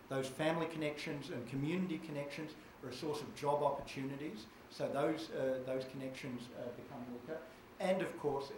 [0.08, 2.52] those family connections and community connections
[2.84, 4.46] are a source of job opportunities.
[4.70, 7.38] So those, uh, those connections uh, become weaker.
[7.80, 8.52] And of course,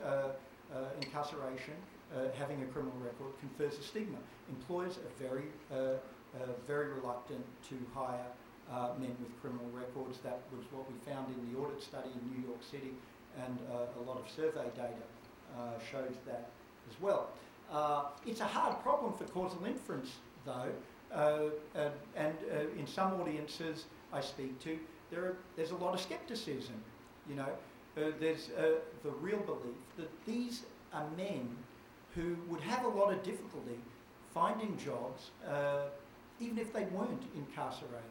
[1.01, 1.75] incarceration,
[2.37, 4.19] having a criminal record, confers a stigma.
[4.51, 5.49] Employers are very,
[6.67, 8.27] very reluctant to hire
[8.71, 10.19] uh, men with criminal records.
[10.25, 12.93] That was what we found in the audit study in New York City
[13.37, 15.05] and uh, a lot of survey data
[15.57, 16.51] uh, shows that
[16.89, 17.31] as well.
[17.71, 20.11] Uh, it's a hard problem for causal inference,
[20.45, 22.35] though, and, and
[22.79, 24.79] in some audiences I speak to,
[25.11, 26.75] there are, there's a lot of skepticism.
[27.29, 27.49] You know,
[27.97, 31.49] uh, there's uh, the real belief that these are men
[32.15, 33.79] who would have a lot of difficulty
[34.33, 35.87] finding jobs, uh,
[36.41, 38.03] even if they weren't incarcerated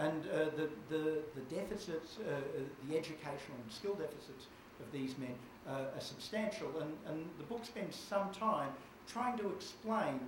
[0.00, 4.46] and uh, the, the, the deficits, uh, uh, the educational and skill deficits
[4.80, 5.34] of these men
[5.68, 6.68] uh, are substantial.
[6.80, 8.70] And, and the book spends some time
[9.06, 10.20] trying to explain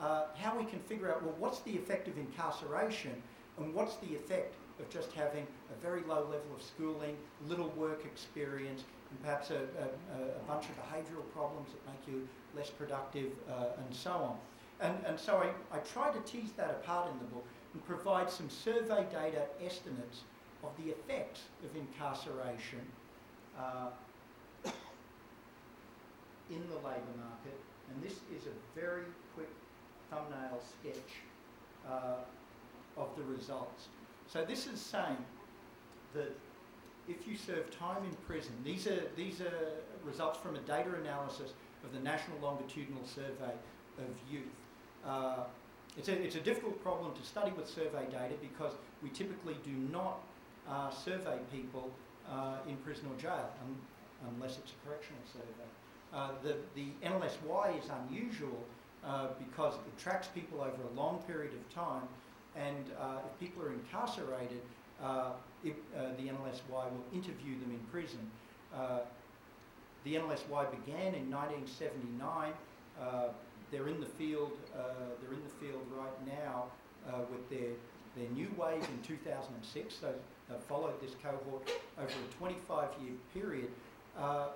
[0.00, 3.22] uh, how we can figure out, well, what's the effect of incarceration
[3.58, 7.16] and what's the effect of just having a very low level of schooling,
[7.48, 12.28] little work experience, and perhaps a, a, a bunch of behavioural problems that make you
[12.54, 14.36] less productive uh, and so on.
[14.80, 18.30] And, and so I, I try to tease that apart in the book and provide
[18.30, 20.22] some survey data estimates
[20.62, 22.80] of the effects of incarceration
[23.58, 23.88] uh,
[26.50, 27.58] in the labour market.
[27.90, 29.04] And this is a very
[29.34, 29.48] quick
[30.10, 31.12] thumbnail sketch
[31.88, 32.16] uh,
[32.96, 33.88] of the results.
[34.28, 35.16] So this is saying
[36.14, 36.34] that
[37.08, 39.70] if you serve time in prison, these are, these are
[40.04, 41.52] results from a data analysis
[41.84, 43.54] of the National Longitudinal Survey
[43.98, 44.42] of Youth.
[45.04, 45.44] Uh,
[45.96, 49.72] it's a, it's a difficult problem to study with survey data because we typically do
[49.92, 50.20] not
[50.68, 51.90] uh, survey people
[52.30, 53.48] uh, in prison or jail
[54.34, 55.68] unless it's a correctional survey.
[56.12, 58.64] Uh, the, the NLSY is unusual
[59.06, 62.08] uh, because it tracks people over a long period of time
[62.56, 64.62] and uh, if people are incarcerated,
[65.02, 65.76] uh, it,
[66.16, 68.30] the NLSY will interview them in prison.
[70.04, 72.52] the NLSY began in 1979
[73.70, 74.52] they're in the field.
[74.74, 74.82] Uh,
[75.20, 76.66] they're in the field right now
[77.08, 77.72] uh, with their
[78.16, 79.94] their new wave in 2006.
[79.94, 80.14] So
[80.48, 83.68] they followed this cohort over a 25-year period.
[84.18, 84.48] Uh,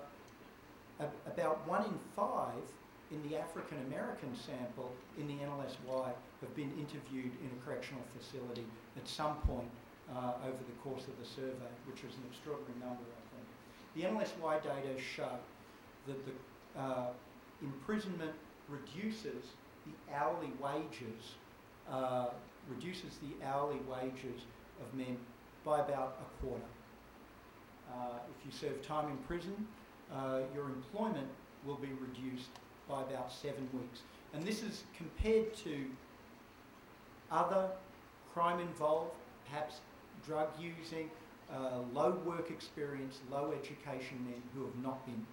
[1.27, 2.63] about one in five
[3.11, 8.65] in the African American sample in the NLSY have been interviewed in a correctional facility
[8.97, 9.69] at some point
[10.15, 13.45] uh, over the course of the survey, which is an extraordinary number, I think.
[13.95, 15.35] The NLSY data show
[16.07, 17.07] that the uh,
[17.61, 18.33] imprisonment
[18.69, 19.43] reduces
[19.85, 21.35] the hourly wages,
[21.89, 22.27] uh,
[22.69, 24.41] reduces the hourly wages
[24.79, 25.17] of men
[25.65, 26.63] by about a quarter.
[27.91, 29.67] Uh, if you serve time in prison,
[30.13, 31.27] uh, your employment
[31.65, 32.49] will be reduced
[32.91, 34.01] by about seven weeks.
[34.33, 35.85] And this is compared to
[37.31, 37.69] other
[38.33, 39.11] crime involved,
[39.49, 39.79] perhaps
[40.25, 41.09] drug using,
[41.51, 45.25] uh, low work experience, low education men who have not been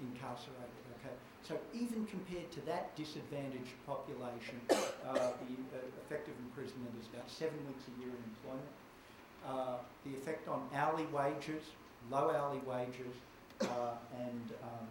[0.00, 0.80] incarcerated.
[1.00, 7.28] Okay, so even compared to that disadvantaged population, uh, the uh, effective imprisonment is about
[7.30, 8.72] seven weeks a year in employment.
[9.46, 11.64] Uh, the effect on hourly wages,
[12.10, 13.14] low hourly wages,
[13.62, 14.86] uh, and um,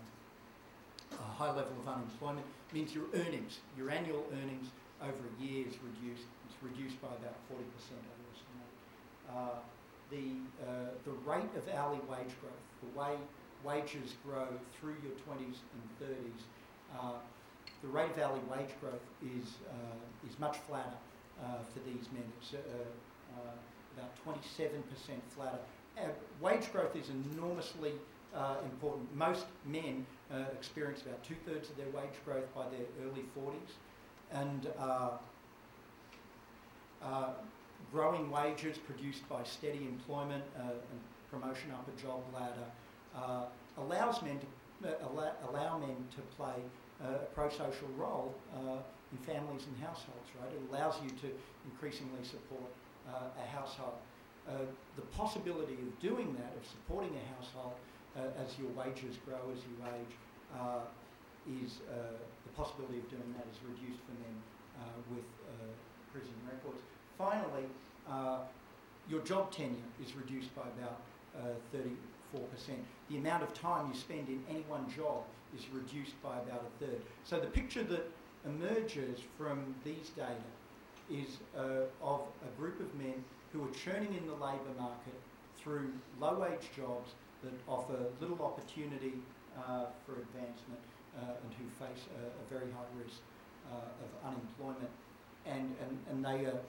[1.13, 4.67] a high level of unemployment means your earnings, your annual earnings
[5.01, 6.27] over a year is reduced.
[6.47, 8.73] It's reduced by about 40%, I estimate.
[9.29, 9.59] Uh,
[10.11, 13.15] the, uh, the rate of hourly wage growth, the way
[13.63, 14.47] wages grow
[14.79, 16.41] through your 20s and 30s,
[16.97, 17.13] uh,
[17.81, 20.97] the rate of hourly wage growth is, uh, is much flatter
[21.43, 22.23] uh, for these men.
[22.41, 22.57] It's uh,
[23.97, 24.81] about 27%
[25.29, 25.59] flatter.
[26.41, 27.93] wage growth is enormously
[28.63, 29.15] important.
[29.15, 30.05] Most men
[30.53, 33.73] experience about two thirds of their wage growth by their early 40s.
[34.31, 35.09] And uh,
[37.91, 40.99] growing wages produced by steady employment uh, and
[41.31, 42.67] promotion up a job ladder,
[43.15, 43.45] uh,
[43.77, 46.55] allows men to uh, allow, allow men to play
[47.03, 48.77] uh, a pro-social role uh,
[49.11, 50.29] in families and households.
[50.39, 51.27] Right, it allows you to
[51.65, 52.71] increasingly support
[53.07, 53.95] uh, a household.
[54.47, 54.53] Uh,
[54.95, 57.73] the possibility of doing that, of supporting a household
[58.37, 60.13] as your wages grow as you age,
[60.55, 60.85] uh,
[61.63, 64.35] is uh, the possibility of doing that is reduced for men
[64.77, 65.25] uh, with
[66.11, 66.81] prison records.
[67.17, 67.65] Finally,
[69.09, 71.01] your job tenure is reduced by about
[71.37, 71.77] uh,
[72.33, 72.75] 34%.
[73.09, 75.23] The amount of time you spend in any one job
[75.57, 77.01] is reduced by about a third.
[77.23, 78.09] So the picture that
[78.45, 80.35] emerges from these data
[81.11, 85.19] is uh, of a group of men who are churning in the labour market
[85.57, 87.11] through low-wage jobs
[87.43, 89.13] that offer little opportunity
[89.57, 90.81] uh, for advancement
[91.17, 93.19] uh, and who face a, a very high risk
[93.71, 94.91] uh, of unemployment.
[95.45, 96.59] And, and, and they are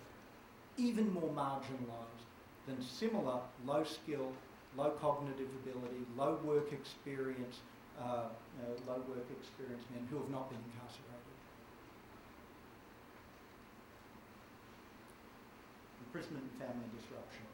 [0.77, 2.25] even more marginalised
[2.67, 4.33] than similar low skill,
[4.77, 7.59] low cognitive ability, low work experience,
[8.01, 8.29] uh, uh,
[8.87, 11.37] low work experience men who have not been incarcerated.
[16.07, 17.50] Imprisonment and family disruption.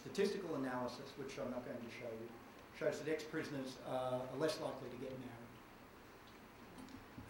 [0.00, 2.28] Statistical analysis, which I'm not going to show you,
[2.78, 5.40] shows that ex-prisoners uh, are less likely to get married.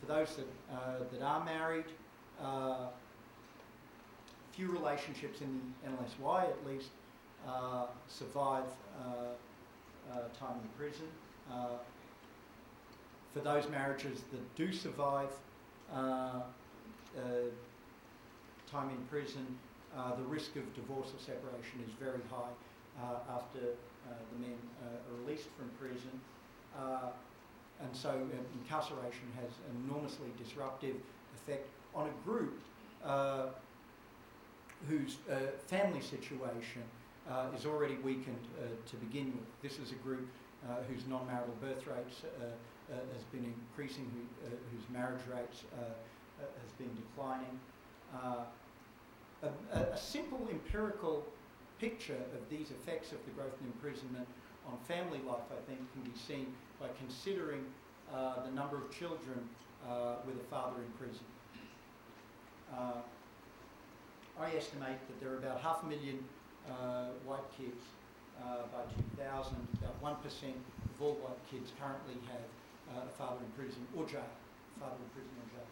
[0.01, 1.87] For those that, uh, that are married,
[2.41, 2.87] uh,
[4.53, 6.91] few relationships in the NLSY at least
[7.47, 8.65] uh, survive
[9.01, 11.07] uh, uh, time in prison.
[13.33, 15.31] For those marriages that do survive
[15.93, 16.43] time
[18.91, 19.59] in prison,
[19.97, 22.55] Uh, the risk of divorce or separation is very high
[23.03, 26.15] uh, after uh, the men are released from prison.
[27.83, 28.11] and so
[28.63, 30.97] incarceration has an enormously disruptive
[31.35, 32.61] effect on a group
[33.05, 33.47] uh,
[34.89, 35.37] whose uh,
[35.67, 36.83] family situation
[37.31, 39.47] uh, is already weakened uh, to begin with.
[39.63, 40.27] This is a group
[40.69, 42.23] uh, whose non-marital birth rates
[42.91, 45.63] has been increasing, who, whose marriage rates
[46.41, 47.59] has been declining.
[49.43, 51.25] A, a, simple empirical
[51.81, 54.27] picture of these effects of the growth and imprisonment
[54.67, 57.65] on family life, I think, can be seen by considering
[58.13, 59.41] uh, the number of children
[59.89, 61.25] uh, with a father in prison.
[62.69, 63.01] Uh,
[64.39, 66.21] I estimate that there are about half a million
[66.69, 67.81] uh, white kids
[68.45, 68.85] uh, by
[69.17, 69.57] 2000.
[69.81, 72.45] About 1% of all white kids currently have
[72.93, 74.29] uh, a father in prison or jail,
[74.79, 75.69] father in prison or jail.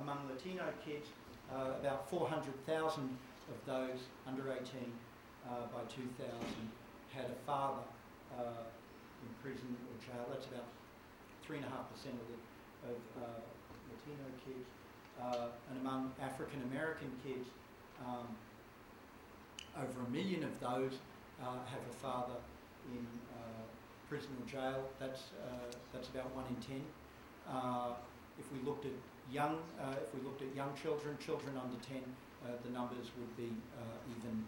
[0.00, 1.08] Among Latino kids,
[1.52, 2.48] uh, about 400,000
[3.48, 4.62] of those under 18
[5.46, 6.26] uh, by 2000
[7.14, 7.82] had a father
[8.36, 10.26] in prison or jail.
[10.28, 10.68] That's about
[11.48, 12.38] 3.5% of, the,
[12.90, 12.98] of
[13.88, 14.66] Latino kids
[15.22, 17.48] uh, and among African American kids,
[18.04, 18.26] um,
[19.76, 20.98] over a million of those
[21.42, 22.36] uh, have a father
[22.92, 23.64] in uh,
[24.08, 24.84] prison or jail.
[25.00, 26.82] That's uh, that's about one in ten.
[27.48, 27.94] Uh,
[28.38, 28.92] if we looked at
[29.32, 32.02] young, uh, if we looked at young children, children under ten,
[32.62, 33.50] the numbers would be
[34.14, 34.44] even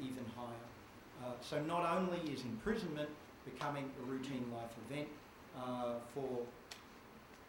[0.00, 1.34] even higher.
[1.40, 3.10] so not only is imprisonment
[3.44, 5.08] becoming a routine life event
[6.14, 6.46] for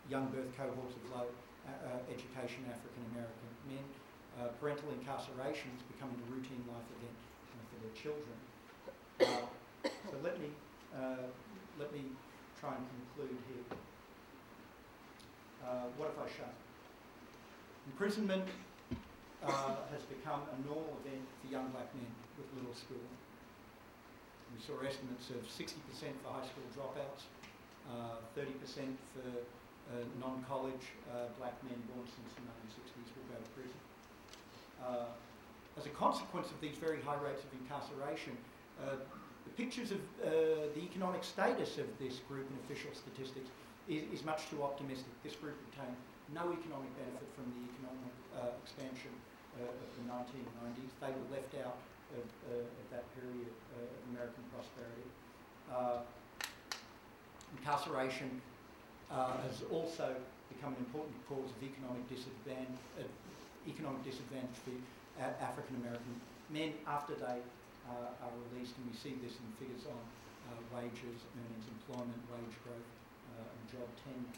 [0.10, 1.28] young birth cohorts of low
[1.68, 3.86] uh, education African American men.
[4.40, 7.18] Uh, parental incarceration is becoming a routine life event
[7.52, 8.38] uh, for their children.
[9.86, 10.50] Uh, so let me
[10.96, 11.26] uh,
[11.80, 12.02] let me
[12.60, 13.78] try and conclude here.
[15.68, 16.56] Uh, what have I shown?
[17.92, 18.48] Imprisonment
[19.44, 22.08] has become a normal event for young black men
[22.40, 23.16] with little schooling.
[24.56, 25.76] We saw estimates of 60%
[26.24, 27.28] for high school dropouts,
[28.32, 33.80] 30% for uh, non-college uh, black men born since the 1960s will go to prison.
[34.80, 35.12] Uh,
[35.76, 38.36] as a consequence of these very high rates of incarceration,
[38.84, 38.96] uh,
[39.44, 43.48] the pictures of uh, the economic status of this group in official statistics
[43.88, 45.10] is, is, much too optimistic.
[45.24, 45.96] This group obtained
[46.36, 49.12] no economic benefit from the economic uh, expansion
[49.58, 50.92] of the 1990s.
[51.02, 51.80] They were left out
[52.14, 55.08] of, of that period of American prosperity.
[57.58, 58.42] incarceration
[59.12, 60.16] uh, has also
[60.52, 63.04] become an important cause of economic disadvantage, uh,
[63.68, 64.76] economic disadvantage for
[65.20, 66.16] uh, African American
[66.50, 67.40] men after they
[67.88, 72.56] uh, are released, and we see this in figures on uh, wages, earnings, employment, wage
[72.64, 72.88] growth,
[73.38, 74.36] uh, job tenure.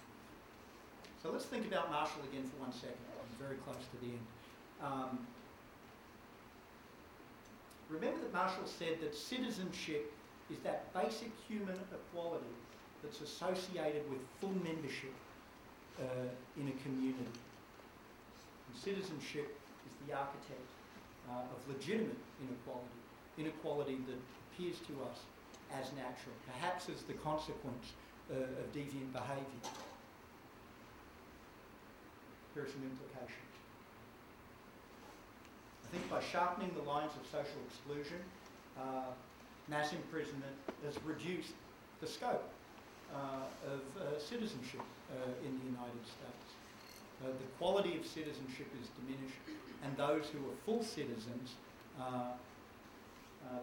[1.24, 3.00] So let's think about Marshall again for one second.
[3.16, 4.26] I'm very close to the end.
[4.84, 5.20] Um,
[7.90, 10.14] remember that Marshall said that citizenship
[10.50, 12.56] is that basic human equality
[13.04, 15.14] that's associated with full membership
[16.00, 16.28] uh,
[16.60, 17.40] in a community.
[18.68, 19.56] And citizenship
[19.88, 20.68] is the architect
[21.30, 23.00] uh, of legitimate inequality,
[23.38, 24.20] inequality that
[24.52, 25.20] appears to us
[25.76, 27.94] as natural, perhaps as the consequence
[28.32, 29.62] uh, of deviant behaviour.
[32.54, 33.54] Here are some implications.
[35.86, 38.22] I think by sharpening the lines of social exclusion,
[38.78, 39.10] uh,
[39.68, 40.54] mass imprisonment
[40.86, 41.54] has reduced
[42.02, 42.46] the scope
[43.10, 46.48] uh, of uh, citizenship uh, in the United States.
[47.22, 49.42] Uh, the quality of citizenship is diminished,
[49.84, 51.58] and those who are full citizens,
[52.00, 52.38] uh,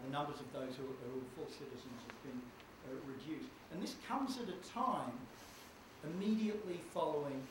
[0.02, 2.42] the numbers of those who are, who are full citizens have been
[3.06, 3.50] reduced.
[3.72, 5.12] And this comes at a time
[6.04, 7.42] immediately following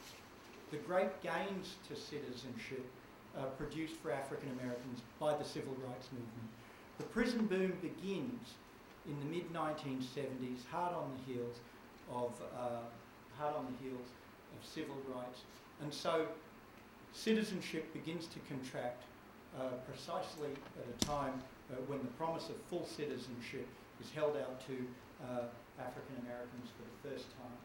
[0.71, 2.85] the great gains to citizenship
[3.37, 6.49] uh, produced for African Americans by the civil rights movement.
[6.97, 8.53] The prison boom begins
[9.05, 11.57] in the mid 1970s, hard on the heels
[12.11, 12.79] of uh,
[13.37, 14.07] hard on the heels
[14.57, 15.41] of civil rights.
[15.81, 16.27] And so
[17.13, 19.03] citizenship begins to contract
[19.59, 21.33] uh, precisely at a time
[21.71, 23.67] uh, when the promise of full citizenship
[24.01, 24.85] is held out to
[25.23, 25.47] uh,
[25.79, 27.59] African Americans for the first time.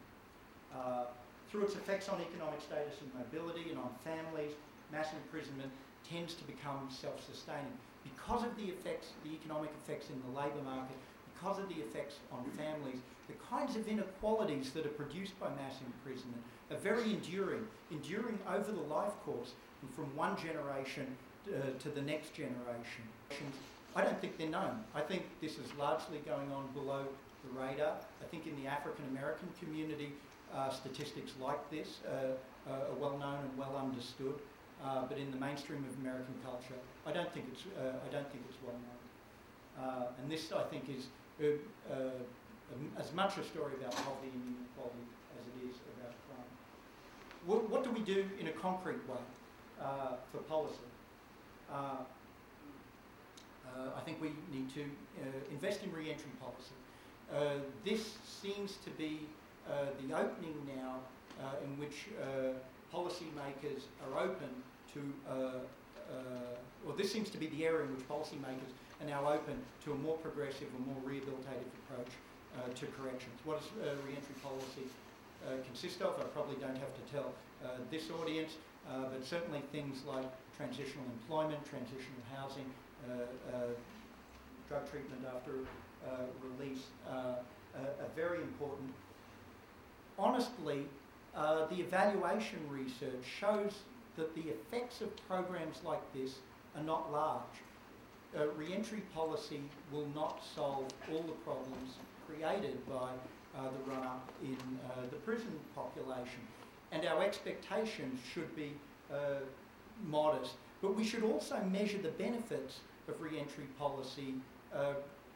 [0.71, 1.03] Uh,
[1.49, 4.55] through its effects on economic status and mobility and on families,
[4.91, 5.71] mass imprisonment
[6.07, 7.75] tends to become self-sustaining.
[8.03, 10.95] Because of the effects, the economic effects in the labour market,
[11.35, 15.75] because of the effects on families, the kinds of inequalities that are produced by mass
[15.85, 16.41] imprisonment
[16.71, 21.07] are very enduring, enduring over the life course and from one generation
[21.47, 23.03] uh, to the next generation.
[23.95, 24.83] I don't think they're known.
[24.95, 27.05] I think this is largely going on below
[27.43, 27.95] the radar.
[28.21, 30.13] I think in the African American community,
[30.53, 34.35] uh, statistics like this uh, are well known and well understood.
[34.83, 38.29] Uh, but in the mainstream of American culture, I don't think it's uh, I don't
[38.31, 39.01] think it's well known.
[39.77, 41.05] Uh, and this, I think, is
[41.39, 41.95] uh,
[42.97, 45.05] as much a story about poverty and inequality
[45.37, 46.49] as it is about crime.
[47.45, 49.21] What, what do we do in a concrete way
[50.31, 50.89] for policy?
[53.71, 56.75] Uh, I think we need to uh, invest in re-entry policy.
[57.33, 59.21] Uh, this seems to be
[60.05, 60.99] the opening now
[61.63, 62.07] in which
[62.93, 64.49] policymakers are open
[64.93, 64.99] to,
[66.85, 68.71] well, this seems to be the area in which policymakers
[69.01, 72.11] are now open to a more progressive and more rehabilitative approach
[72.57, 73.33] uh, to corrections.
[73.45, 74.85] What does uh, re-entry policy
[75.47, 76.19] uh, consist of?
[76.19, 78.57] I probably don't have to tell uh, this audience,
[78.89, 80.27] uh, but certainly things like
[80.57, 82.67] transitional employment, transitional housing,
[83.09, 83.71] uh,
[84.67, 85.65] drug treatment after
[86.41, 87.37] release are
[88.15, 88.91] very important.
[90.17, 90.85] Honestly,
[91.33, 93.73] the evaluation research shows
[94.17, 96.35] that the effects of programs like this
[96.75, 97.61] are not large
[98.37, 101.95] uh, re-entry policy will not solve all the problems
[102.27, 103.09] created by
[103.57, 106.39] uh, the run-up in uh, the prison population.
[106.91, 108.71] And our expectations should be
[109.11, 109.39] uh,
[110.07, 110.53] modest.
[110.81, 114.35] But we should also measure the benefits of re-entry policy
[114.73, 114.93] uh,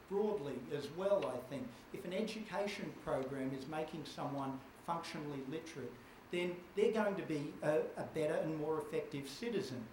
[0.10, 1.68] broadly as well, I think.
[1.94, 5.92] If an education program is making someone functionally literate,
[6.32, 9.84] then they're going to be a, a better and more effective citizen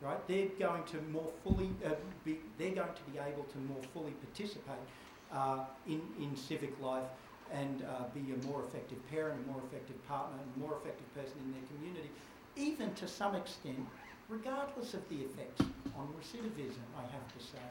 [0.00, 0.26] right?
[0.28, 1.90] They're going to more fully uh,
[2.24, 4.80] be, they're going to be able to more fully participate
[5.32, 7.08] uh, in, in civic life
[7.52, 11.34] and uh, be a more effective parent, a more effective partner, a more effective person
[11.44, 12.10] in their community,
[12.56, 13.78] even to some extent,
[14.28, 15.62] regardless of the effects
[15.96, 17.66] on recidivism, I have to say.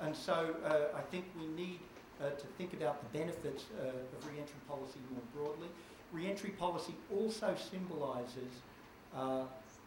[0.00, 1.80] And so uh, I think we need
[2.20, 5.68] uh, to think about the benefits uh, of re-entry policy more broadly.
[6.12, 8.52] Re-entry policy also symbolises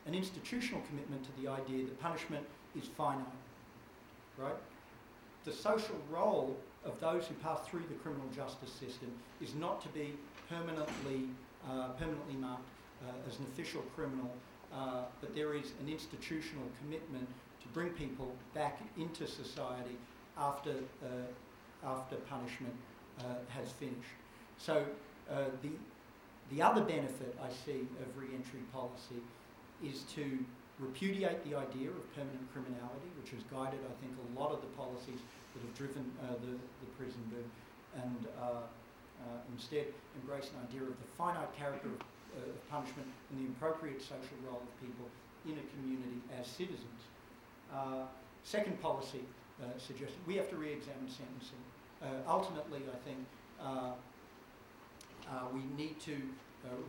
[0.05, 2.45] an institutional commitment to the idea that punishment
[2.77, 3.25] is finite,
[4.37, 4.55] right?
[5.45, 9.11] The social role of those who pass through the criminal justice system
[9.41, 10.13] is not to be
[10.49, 11.29] permanently,
[11.69, 12.67] uh, permanently marked
[13.01, 14.31] uh, as an official criminal,
[14.73, 17.27] uh, but there is an institutional commitment
[17.73, 19.97] bring people back into society
[20.37, 20.71] after,
[21.03, 22.73] uh, after punishment
[23.19, 24.17] uh, has finished.
[24.57, 24.85] So
[25.29, 25.69] uh, the,
[26.51, 29.21] the other benefit I see of re-entry policy
[29.83, 30.39] is to
[30.79, 34.71] repudiate the idea of permanent criminality, which has guided, I think, a lot of the
[34.73, 35.21] policies
[35.53, 37.45] that have driven uh, the, the prison boom,
[38.01, 38.65] and uh,
[39.53, 39.85] instead
[40.21, 42.01] embrace an idea of the finite character of,
[42.41, 45.05] of, punishment and the appropriate social role of people
[45.45, 47.07] in a community as citizens.
[47.73, 48.05] Uh,
[48.43, 49.21] second policy
[49.61, 51.63] uh, suggestion, we have to re-examine sentencing.
[52.27, 53.19] ultimately, I think
[55.53, 56.17] we need to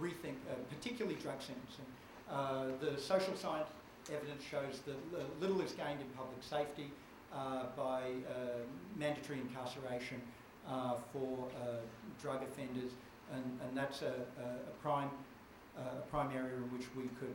[0.01, 0.37] rethink,
[0.69, 1.87] particularly drug sentencing,
[2.31, 3.69] uh, the social science
[4.13, 4.97] evidence shows that
[5.41, 6.91] little is gained in public safety
[7.33, 8.63] uh, by uh,
[8.97, 10.21] mandatory incarceration
[10.69, 11.77] uh, for uh,
[12.21, 12.93] drug offenders,
[13.33, 15.11] and, and that's a, a, prime,
[15.79, 17.35] a prime area in which we could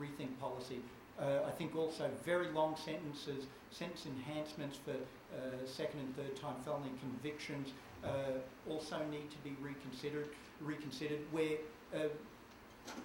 [0.00, 0.80] rethink policy
[1.20, 6.56] Uh, I think also very long sentences, sentence enhancements for uh, second and third time
[6.64, 7.72] felony convictions
[8.04, 8.36] uh,
[8.68, 10.28] also need to be reconsidered.
[10.60, 11.56] Reconsidered where
[11.94, 12.08] uh,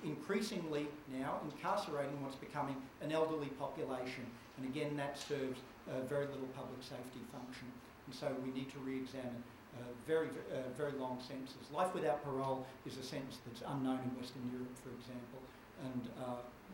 [0.04, 4.26] increasingly now incarcerating what's becoming an elderly population,
[4.58, 5.60] and again that serves
[5.90, 7.68] uh, very little public safety function.
[8.08, 9.44] And so we need to re-examine
[9.80, 10.28] uh, very,
[10.76, 11.64] very long sentences.
[11.72, 15.40] Life without parole is a sentence that's unknown in Western Europe, for example,
[15.80, 16.04] and,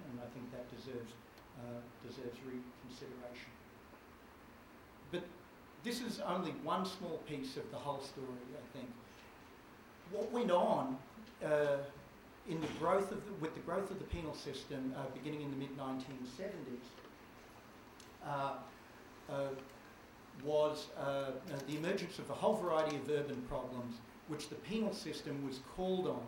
[0.09, 1.13] and I think that deserves,
[1.57, 3.51] uh, deserves reconsideration.
[5.11, 5.23] But
[5.83, 8.89] this is only one small piece of the whole story, I think.
[10.11, 10.97] What went on
[11.43, 11.77] uh,
[12.47, 15.51] in the growth of the, with the growth of the penal system uh, beginning in
[15.51, 16.87] the mid 1970s
[18.25, 18.53] uh,
[19.29, 19.47] uh,
[20.43, 20.87] was
[21.67, 23.95] the emergence of a whole variety of urban problems
[24.27, 26.23] which the penal system was called on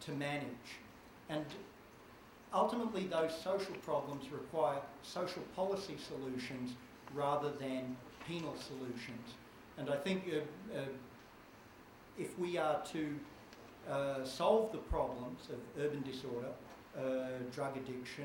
[0.00, 0.80] to manage.
[1.28, 1.44] And
[2.52, 6.72] ultimately, those social problems require social policy solutions
[7.14, 9.34] rather than penal solutions.
[9.78, 10.82] And I think uh, uh,
[12.18, 13.14] if we are to
[13.90, 16.48] uh, solve the problems of urban disorder,
[16.98, 18.24] uh, drug addiction,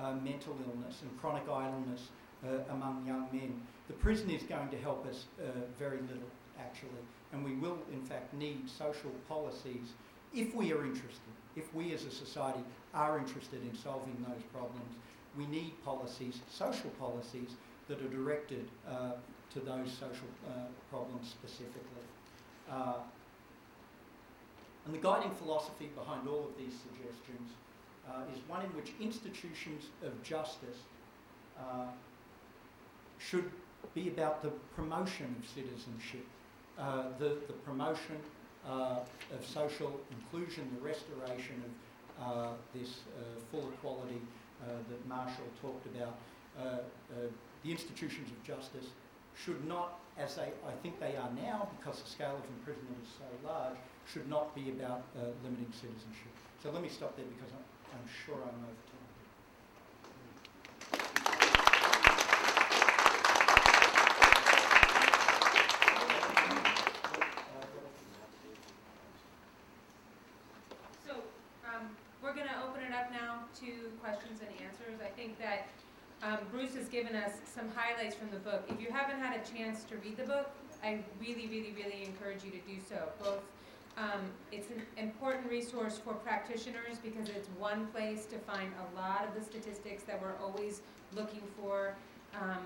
[0.00, 2.08] uh, mental illness, and chronic idleness
[2.44, 5.26] uh, among young men, the prison is going to help us
[5.78, 7.02] very little, actually.
[7.32, 9.92] And we will, in fact, need social policies
[10.32, 12.60] if we are interested, if we as a society
[12.94, 14.94] are interested in solving those problems.
[15.36, 17.50] We need policies, social policies,
[17.88, 19.12] that are directed uh,
[19.52, 22.06] to those social uh, problems specifically.
[22.70, 22.94] Uh,
[24.84, 27.52] and the guiding philosophy behind all of these suggestions
[28.08, 30.78] uh, is one in which institutions of justice
[31.58, 31.86] uh,
[33.18, 33.50] should
[33.94, 36.26] be about the promotion of citizenship,
[36.78, 38.16] uh, the, the promotion
[38.68, 39.00] Uh,
[39.34, 41.62] of social inclusion, the restoration
[42.20, 44.20] of uh, this uh, full equality
[44.88, 46.16] that Marshall talked about
[47.64, 48.86] the institutions of justice
[49.34, 53.08] should not, as they, I think they are now, because the scale of imprisonment is
[53.18, 53.76] so large,
[54.12, 56.32] should not be about uh, limiting citizenship.
[56.62, 57.64] So let me stop there because I'm,
[57.98, 58.98] I'm sure I'm over time.
[71.06, 71.12] So
[71.64, 73.66] um, we're going to open it up now to
[74.02, 75.00] questions and answers.
[75.00, 75.68] I think that
[76.22, 78.64] um, Bruce has given us some highlights from the book.
[78.68, 80.50] If you haven't had a chance to read the book,
[80.82, 83.08] I really, really, really encourage you to do so.
[83.22, 83.40] Both,
[83.98, 89.26] um, it's an important resource for practitioners because it's one place to find a lot
[89.28, 90.80] of the statistics that we're always
[91.14, 91.94] looking for
[92.40, 92.64] um,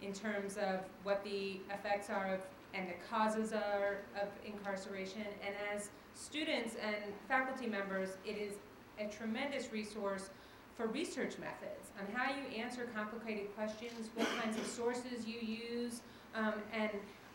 [0.00, 2.40] in terms of what the effects are of
[2.74, 5.24] and the causes are of incarceration.
[5.44, 8.54] And as students and faculty members, it is
[9.00, 10.30] a tremendous resource
[10.78, 16.00] for research methods on how you answer complicated questions, what kinds of sources you use,
[16.36, 16.90] um, and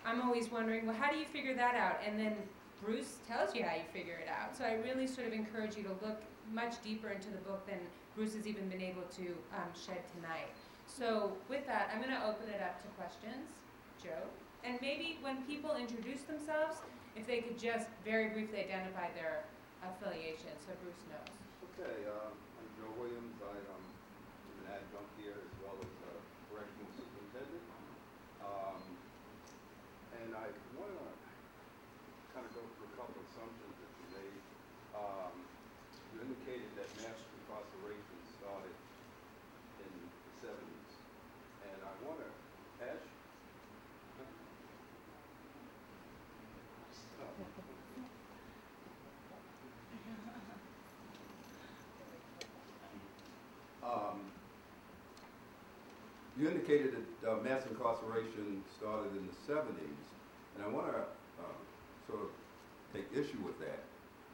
[0.05, 1.99] I'm always wondering, well, how do you figure that out?
[2.07, 2.37] And then
[2.81, 4.55] Bruce tells you how you figure it out.
[4.57, 6.23] So I really sort of encourage you to look
[6.53, 7.79] much deeper into the book than
[8.15, 10.47] Bruce has even been able to um, shed tonight.
[10.87, 13.51] So with that, I'm going to open it up to questions.
[14.01, 14.23] Joe?
[14.63, 16.77] And maybe when people introduce themselves,
[17.15, 19.43] if they could just very briefly identify their
[19.83, 21.35] affiliation so Bruce knows.
[21.75, 22.31] Okay, Joe
[22.97, 23.37] Williams.
[23.41, 23.83] I am
[24.61, 26.13] an adjunct here as well as a
[26.49, 27.65] correctional superintendent.
[28.43, 28.81] Um,
[30.21, 30.45] and I
[30.77, 31.07] want to
[32.37, 34.37] kind of go through a couple of assumptions that you made.
[34.93, 35.33] Um,
[36.13, 38.75] you indicated that mass incarceration started
[39.81, 40.91] in the 70s.
[41.65, 42.29] And I want to
[42.93, 43.05] ask
[53.83, 54.21] Um,
[56.39, 60.03] you indicated that uh, mass incarceration started in the 70s,
[60.55, 61.59] and I want to uh,
[62.07, 62.29] sort of
[62.93, 63.83] take issue with that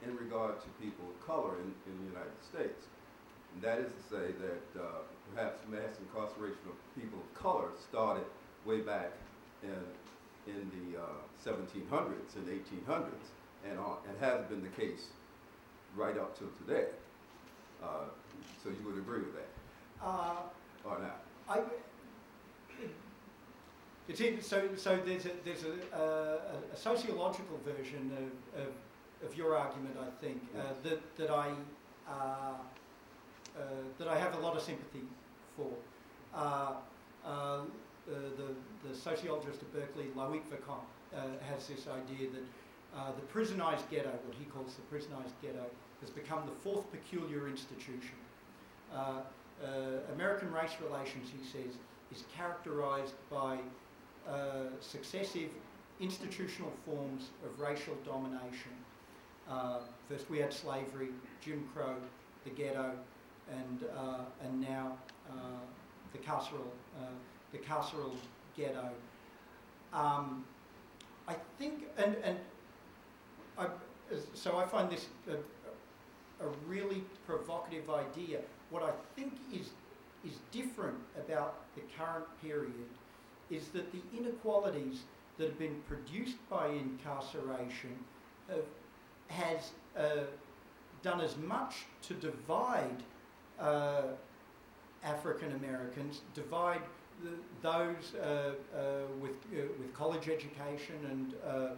[0.06, 2.86] in regard to people of color in, in the United States.
[3.54, 5.02] And that is to say that uh,
[5.34, 8.24] perhaps mass incarceration of people of color started
[8.64, 9.10] way back
[9.62, 9.82] in,
[10.46, 10.98] in the
[11.42, 13.26] 1700s and 1800s,
[13.68, 15.06] and, and has been the case
[15.96, 16.86] right up till today.
[17.82, 18.06] Uh,
[18.62, 19.50] so you would agree with that?
[20.04, 20.36] Uh,
[20.84, 21.24] or not?
[21.48, 21.58] I,
[24.10, 29.36] it's in, so, so there's a, there's a, a, a sociological version of, of, of,
[29.36, 31.50] your argument, I think, uh, uh, that, that, I,
[32.08, 33.60] uh, uh,
[33.98, 35.04] that I have a lot of sympathy
[35.56, 35.68] for.
[36.34, 36.72] Uh,
[38.08, 40.82] the, the sociologist at Berkeley, Loic Wacquant,
[41.48, 45.66] has this idea that the prisonized ghetto, what he calls the prisonized ghetto,
[46.00, 48.16] has become the fourth peculiar institution.
[48.92, 49.20] Uh,
[49.62, 49.68] uh,
[50.14, 51.74] American race relations, he says,
[52.10, 53.58] is characterized by
[54.28, 54.32] uh,
[54.80, 55.50] successive
[56.00, 58.72] institutional forms of racial domination.
[59.48, 61.08] Uh, first we had slavery,
[61.40, 61.96] Jim Crow,
[62.44, 62.92] the ghetto,
[63.50, 64.96] and, uh, and now
[65.28, 65.34] uh,
[66.12, 67.06] the carceral, uh,
[67.52, 68.14] the carceral
[68.56, 68.90] ghetto.
[69.92, 70.44] Um,
[71.28, 72.38] I think, and, and
[73.58, 73.66] I,
[74.34, 78.40] so I find this a, a really provocative idea.
[78.70, 79.70] What I think is,
[80.24, 82.88] is different about the current period
[83.50, 85.00] is that the inequalities
[85.38, 87.96] that have been produced by incarceration
[88.48, 88.64] have,
[89.28, 90.24] has uh,
[91.02, 93.02] done as much to divide
[93.58, 94.02] uh,
[95.02, 96.82] African Americans, divide
[97.22, 97.30] the,
[97.62, 98.82] those uh, uh
[99.20, 101.70] with, uh, with college education and, uh,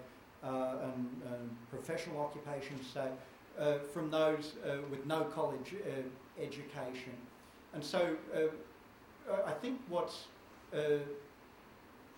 [0.43, 3.09] and, and, professional occupations, say,
[3.93, 4.55] from those
[4.91, 5.75] with no college
[6.41, 7.13] education.
[7.75, 8.17] And so
[9.47, 10.27] I think what's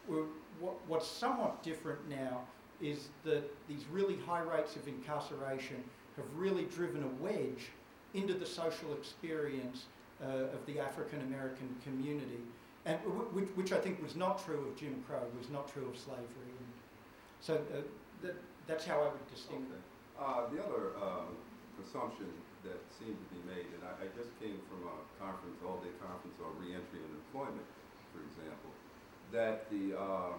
[0.06, 2.42] what, what's somewhat different now
[2.80, 5.82] is that these really high rates of incarceration
[6.16, 7.70] have really driven a wedge
[8.14, 9.84] into the social experience
[10.22, 12.42] uh, of the African American community,
[12.86, 12.98] and
[13.32, 16.54] which, which, I think was not true of Jim Crow, was not true of slavery.
[16.54, 16.72] And
[17.40, 17.82] so uh,
[18.22, 18.36] that,
[18.66, 19.82] that's how I would distinguish.
[20.14, 20.22] Okay.
[20.22, 21.34] Uh, the other um,
[21.82, 22.30] assumption
[22.62, 26.38] that seemed to be made, and I, I just came from a conference, all-day conference
[26.38, 27.66] on reentry and employment,
[29.34, 30.32] that the uh,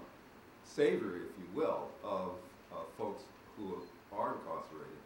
[0.64, 2.32] savior, if you will, of
[2.72, 3.24] uh, folks
[3.58, 3.76] who
[4.12, 5.06] are incarcerated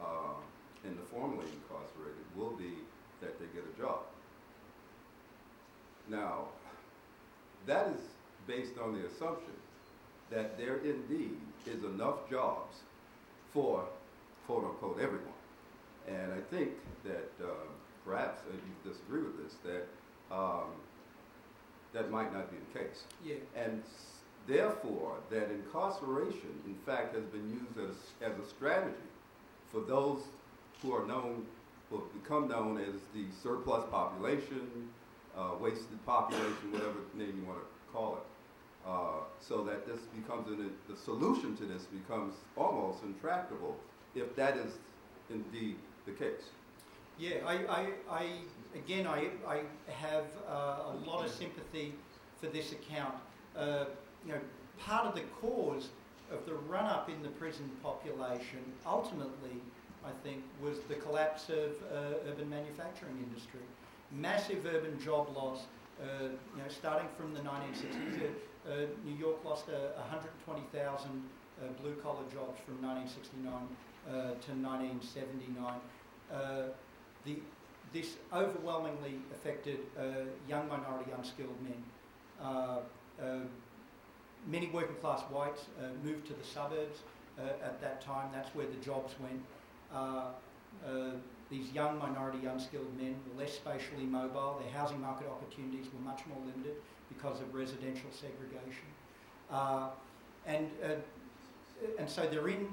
[0.00, 0.36] uh,
[0.84, 2.74] and the formerly incarcerated will be
[3.22, 4.00] that they get a job.
[6.08, 6.48] Now,
[7.66, 8.00] that is
[8.46, 9.54] based on the assumption
[10.30, 11.36] that there indeed
[11.66, 12.76] is enough jobs
[13.52, 13.84] for
[14.46, 15.40] quote unquote everyone.
[16.08, 16.70] And I think
[17.04, 17.48] that uh,
[18.04, 19.86] perhaps uh, you disagree with this, that
[20.34, 20.72] um,
[21.92, 23.04] that might not be the case.
[23.24, 23.34] Yeah.
[23.56, 23.82] And
[24.46, 27.96] therefore, that incarceration, in fact, has been used as,
[28.30, 28.96] as a strategy
[29.70, 30.22] for those
[30.82, 31.46] who are known,
[31.90, 34.88] will become known as the surplus population,
[35.36, 38.22] uh, wasted population, whatever name you want to call it.
[38.86, 43.76] Uh, so that this becomes an, the solution to this becomes almost intractable
[44.14, 44.72] if that is
[45.28, 45.76] indeed
[46.06, 46.48] the case.
[47.18, 48.26] Yeah, I, I, I
[48.74, 49.62] again, I, I
[49.92, 51.94] have uh, a lot of sympathy
[52.40, 53.14] for this account.
[53.56, 53.84] Uh,
[54.26, 54.40] you know,
[54.78, 55.88] part of the cause
[56.32, 59.60] of the run-up in the prison population, ultimately,
[60.04, 63.60] I think, was the collapse of uh, urban manufacturing industry.
[64.12, 65.66] Massive urban job loss,
[66.00, 68.22] uh, you know, starting from the 1960s.
[68.22, 71.22] Uh, uh, New York lost 120,000
[71.82, 73.52] blue-collar jobs from 1969
[74.06, 75.80] to 1979
[77.24, 77.36] the,
[77.92, 80.02] this overwhelmingly affected uh,
[80.48, 81.82] young minority unskilled men.
[82.40, 82.78] Uh,
[83.22, 83.38] uh,
[84.46, 87.00] many working class whites uh, moved to the suburbs
[87.38, 88.30] uh, at that time.
[88.32, 89.42] That's where the jobs went.
[91.50, 94.60] these young minority unskilled men were less spatially mobile.
[94.62, 96.76] Their housing market opportunities were much more limited
[97.08, 98.86] because of residential segregation.
[100.46, 100.70] and,
[101.98, 102.68] and so they're in,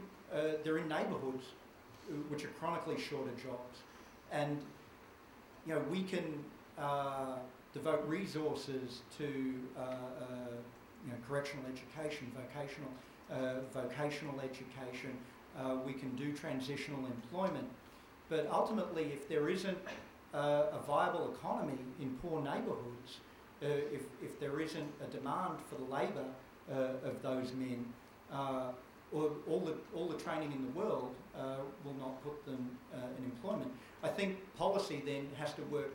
[0.63, 1.45] they're in neighbourhoods
[2.29, 3.79] which are chronically short of jobs.
[4.31, 4.61] And
[5.67, 6.43] you know, we can
[6.79, 7.35] uh,
[7.73, 9.95] devote resources to uh, uh,
[11.05, 12.89] you know, correctional education, vocational,
[13.31, 15.11] uh, vocational education.
[15.59, 17.67] Uh, we can do transitional employment.
[18.29, 19.77] But ultimately, if there isn't
[20.33, 23.19] a viable economy in poor neighbourhoods,
[23.61, 26.25] if, if there isn't a demand for the labour
[26.69, 27.85] of those men,
[28.31, 28.75] all
[29.13, 31.15] the, all the training in the world
[31.85, 32.69] will not put them
[33.17, 33.71] in employment.
[34.03, 35.91] I think policy then has to work.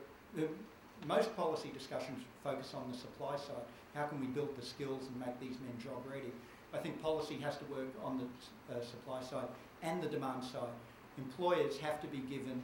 [1.07, 3.67] Most policy discussions focus on the supply side.
[3.95, 6.33] How can we build the skills and make these men job ready?
[6.73, 9.49] I think policy has to work on the uh, supply side
[9.83, 10.73] and the demand side.
[11.19, 12.63] Employers have to be given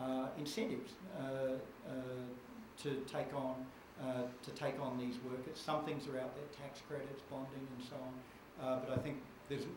[0.00, 1.22] uh, incentives uh,
[1.86, 1.92] uh,
[2.82, 3.54] to take on
[4.42, 5.54] to take on these workers.
[5.54, 8.82] Some things are out there, tax credits, bonding, and so on.
[8.84, 9.18] but I think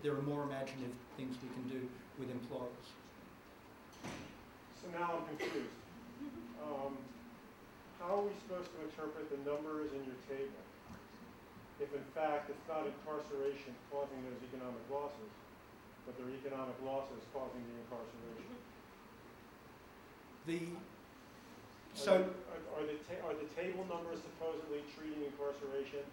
[0.02, 1.88] there are more imaginative things we can do
[2.18, 2.88] with employers.
[4.86, 5.74] So now I'm confused.
[6.62, 6.94] Um,
[7.98, 10.62] how are we supposed to interpret the numbers in your table?
[11.82, 15.34] If in fact it's not incarceration causing those economic losses,
[16.06, 18.54] but they're economic losses causing the incarceration.
[20.46, 20.62] The
[21.98, 26.06] so are, are the are the table numbers supposedly treating incarceration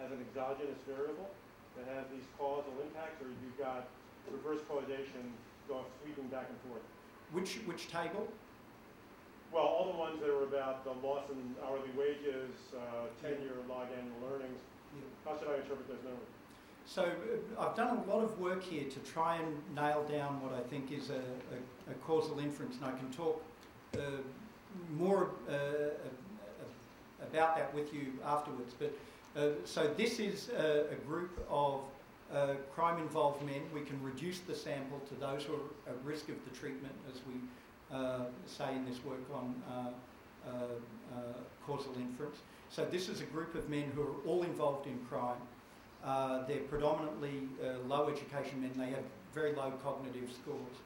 [0.00, 1.28] as an exogenous variable?
[1.76, 3.90] that has these causal impacts, or you've got
[4.30, 5.34] reverse causation
[5.66, 6.86] going sweeping back and forth?
[7.32, 8.28] Which which table?
[9.52, 13.86] Well, all the ones that were about the loss in hourly wages, uh, tenure, log
[13.96, 14.58] annual earnings,
[14.94, 15.02] Yeah.
[15.24, 16.26] how should I interpret those numbers?
[16.86, 20.52] So uh, I've done a lot of work here to try and nail down what
[20.54, 23.42] I think is a, a, a causal inference, and I can talk
[23.96, 24.00] uh,
[24.96, 28.74] more uh, uh, about that with you afterwards.
[28.78, 28.92] But
[29.36, 31.80] uh, so this is a, a group of
[32.32, 33.62] uh, crime-involved men.
[33.72, 37.20] We can reduce the sample to those who are at risk of the treatment, as
[37.26, 37.34] we
[37.94, 39.72] uh, say in this work on uh,
[40.46, 41.18] uh, uh,
[41.66, 42.38] causal inference.
[42.70, 45.40] So this is a group of men who are all involved in crime.
[46.48, 47.48] They're predominantly
[47.86, 48.72] low education men.
[48.76, 49.04] They have
[49.34, 50.76] very low cognitive scores.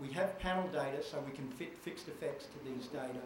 [0.00, 3.22] We have panel data, so we can fit fixed effects to these data.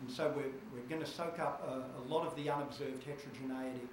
[0.00, 3.86] And so we're, we're going to soak up a, a lot of the unobserved heterogeneity.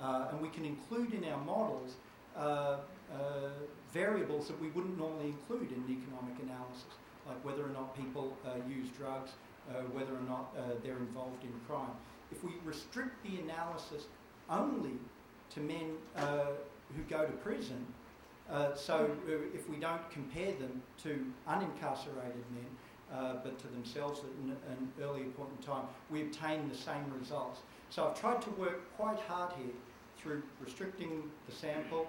[0.00, 1.94] Uh, and we can include in our models
[2.36, 2.76] uh,
[3.12, 3.50] uh,
[3.92, 6.84] variables that we wouldn't normally include in economic analysis,
[7.26, 9.32] like whether or not people uh, use drugs,
[9.70, 11.96] uh, whether or not uh, they're involved in crime.
[12.30, 14.06] If we restrict the analysis
[14.50, 14.98] only
[15.50, 17.86] to men who go to prison,
[18.74, 19.10] so
[19.54, 22.70] if we don't compare them to unincarcerated men,
[23.12, 27.04] uh, but to themselves at an, an earlier point in time, we obtain the same
[27.18, 27.60] results.
[27.90, 29.72] So I've tried to work quite hard here
[30.18, 32.08] through restricting the sample,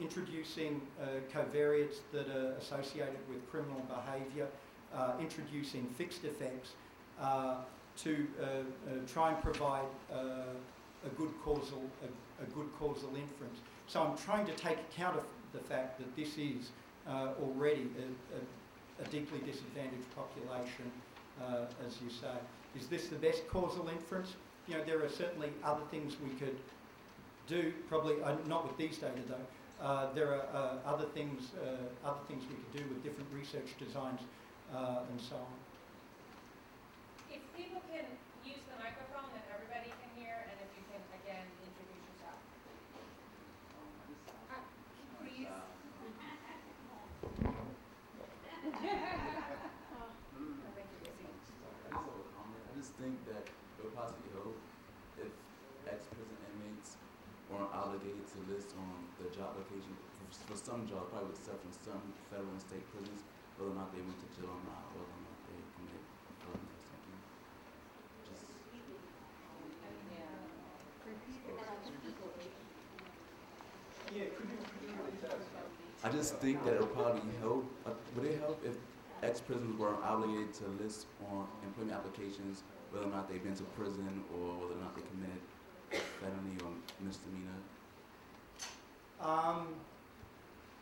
[0.00, 4.46] introducing uh, covariates that are associated with criminal behaviour,
[4.94, 6.70] uh, introducing fixed effects
[7.20, 7.56] uh,
[7.96, 8.26] to
[9.06, 9.84] try and provide
[11.04, 13.58] a good causal a, a good causal inference.
[13.86, 16.70] So I'm trying to take account of the fact that this is
[17.08, 20.90] uh, already a, a, a deeply disadvantaged population,
[21.42, 22.36] uh, as you say.
[22.78, 24.34] Is this the best causal inference?
[24.66, 26.56] You know, there are certainly other things we could
[27.46, 27.72] do.
[27.88, 29.36] Probably uh, not with these data though.
[29.80, 33.78] Uh, there are uh, other things, uh, other things we could do with different research
[33.78, 34.18] designs
[34.74, 35.54] uh, and so on.
[37.30, 38.02] If people can
[38.42, 42.42] use the microphone that everybody can hear, and if you can, again, introduce yourself.
[44.50, 44.66] Uh,
[45.22, 45.46] Please.
[48.66, 48.90] I just
[51.86, 52.62] have a comment.
[52.66, 54.58] I just think that it would possibly help
[55.22, 55.30] if
[55.86, 56.98] ex-prison inmates
[57.46, 59.94] weren't obligated to list on their job location
[60.50, 63.22] for, some jobs, probably for some federal and state prisons,
[63.54, 66.32] whether or not they went to jail or not, whether or not they committed a
[66.42, 67.18] felony or something.
[68.26, 68.50] Just?
[76.02, 77.62] I just think that it would probably help.
[77.86, 78.74] Uh, would it help if
[79.22, 84.24] ex-prisoners were obligated to list on employment applications whether or not they've been to prison
[84.34, 85.42] or whether or not they committed
[85.94, 86.74] a felony or
[87.06, 87.62] misdemeanor?
[89.20, 89.68] Um,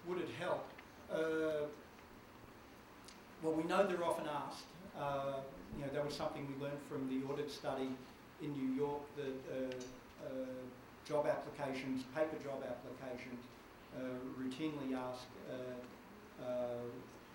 [0.06, 0.64] would it help?
[1.12, 1.66] Uh,
[3.42, 4.64] well, we know they're often asked.
[4.98, 5.40] Uh,
[5.76, 7.90] you know, that was something we learned from the audit study
[8.42, 10.28] in New York that uh, uh,
[11.08, 13.40] job applications, paper job applications,
[13.96, 14.00] uh,
[14.40, 16.44] routinely ask uh,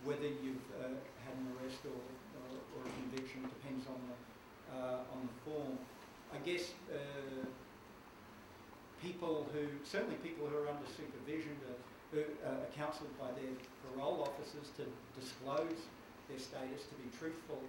[0.03, 2.01] whether you've had an arrest or,
[2.37, 4.77] or, or a conviction, It depends on the,
[5.13, 5.77] on the form.
[6.33, 6.71] I guess
[9.01, 11.57] people who, certainly people who are under supervision,
[12.13, 13.53] who uh, are counselled by their
[13.89, 14.85] parole officers to
[15.19, 15.89] disclose
[16.29, 17.59] their status, to be truthful,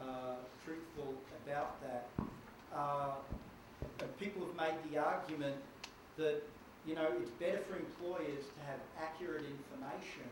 [0.00, 1.14] uh, truthful
[1.44, 2.08] about that.
[2.74, 3.20] Uh,
[4.18, 5.56] people have made the argument
[6.16, 6.42] that,
[6.86, 10.28] you know, it's better for employers to have accurate information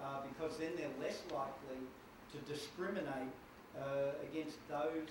[0.00, 1.82] uh, because then they're less likely
[2.32, 3.32] to discriminate
[3.76, 5.10] uh, against those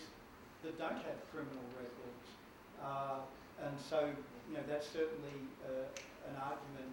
[0.64, 2.28] that don't have criminal records.
[3.62, 4.10] And so,
[4.50, 5.86] you know, that's certainly uh,
[6.30, 6.92] an argument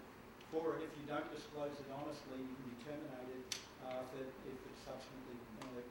[0.53, 0.85] for it.
[0.85, 3.45] If you don't disclose it honestly, you can be terminated
[3.85, 5.89] uh, if, it, if it subsequently, you know, if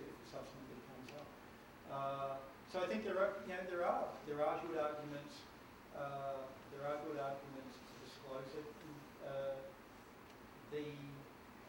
[0.00, 1.28] it subsequently comes up.
[1.92, 2.34] Uh,
[2.72, 5.40] so I think there are, you know, there are there are good arguments.
[5.96, 8.68] Uh, there are good arguments to disclose it.
[9.24, 9.56] Uh,
[10.72, 10.84] the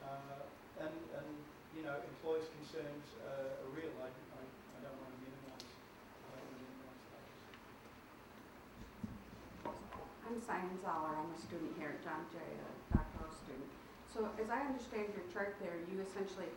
[0.04, 0.44] uh,
[0.84, 1.30] and and
[1.72, 3.96] you know, employers' concerns uh, are real.
[4.04, 5.72] I, I, I don't want to minimise.
[5.72, 7.32] I don't want to minimise those.
[10.28, 11.14] I'm Simon Zoller.
[11.14, 13.70] I'm a student here at John Jay, a doctoral student.
[14.10, 16.50] So as I understand your chart there, you essentially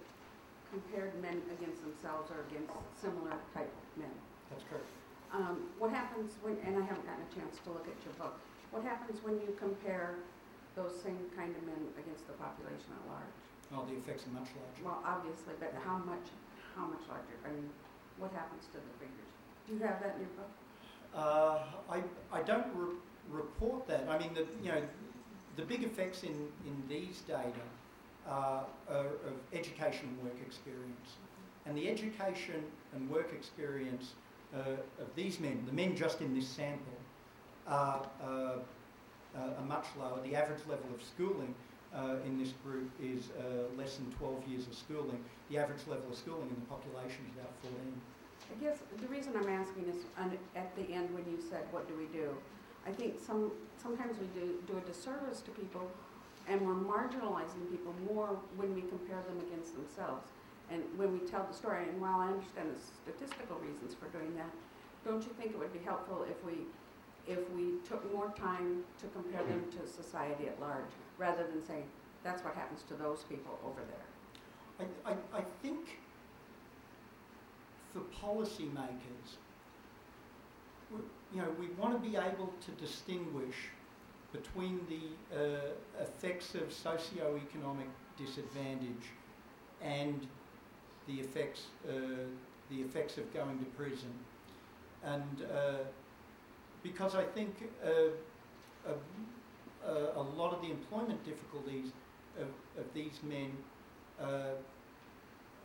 [0.73, 3.69] compared men against themselves or against similar type
[4.01, 4.09] men.
[4.49, 4.89] That's correct.
[5.37, 8.41] Um, what happens when, and I haven't gotten a chance to look at your book,
[8.73, 10.25] what happens when you compare
[10.73, 13.37] those same kind of men against the population at large?
[13.69, 14.81] Well, the effects are much larger.
[14.81, 16.33] Well, obviously, but how much,
[16.73, 17.37] how much larger?
[17.45, 17.69] I mean,
[18.17, 19.33] what happens to the figures?
[19.69, 20.53] Do you have that in your book?
[21.13, 21.61] Uh,
[21.93, 22.01] I,
[22.33, 22.97] I don't re-
[23.31, 24.07] report that.
[24.09, 24.83] I mean, the, you know,
[25.57, 27.51] the big effects in, in these data
[28.29, 31.17] uh, are of education and work experience.
[31.67, 32.65] And the education
[32.95, 34.13] and work experience
[34.55, 34.59] uh,
[35.01, 36.93] of these men, the men just in this sample,
[37.67, 38.59] are, uh, uh,
[39.59, 40.21] are much lower.
[40.25, 41.55] The average level of schooling
[41.95, 45.23] uh, in this group is uh, less than 12 years of schooling.
[45.51, 48.01] The average level of schooling in the population is about 14.
[48.51, 50.05] I guess the reason I'm asking is
[50.57, 52.35] at the end when you said, what do we do?
[52.87, 55.91] I think some, sometimes we do, do a disservice to people
[56.49, 60.29] and we're marginalizing people more when we compare them against themselves.
[60.71, 64.35] And when we tell the story, and while I understand the statistical reasons for doing
[64.37, 64.51] that,
[65.05, 66.67] don't you think it would be helpful if we,
[67.29, 71.85] if we took more time to compare them to society at large, rather than saying,
[72.25, 74.87] that's what happens to those people over there?
[75.07, 75.99] I, I, I think
[77.93, 79.37] for policymakers,
[81.35, 83.57] you know, we want to be able to distinguish
[84.33, 89.11] between the uh, effects of socio-economic disadvantage
[89.83, 90.27] and
[91.07, 91.93] the effects, uh,
[92.71, 94.13] the effects of going to prison.
[95.05, 95.79] And uh,
[96.83, 97.91] because I think uh,
[99.87, 101.91] a, a, lot of the employment difficulties
[102.39, 103.51] of, of these men
[104.21, 104.25] uh,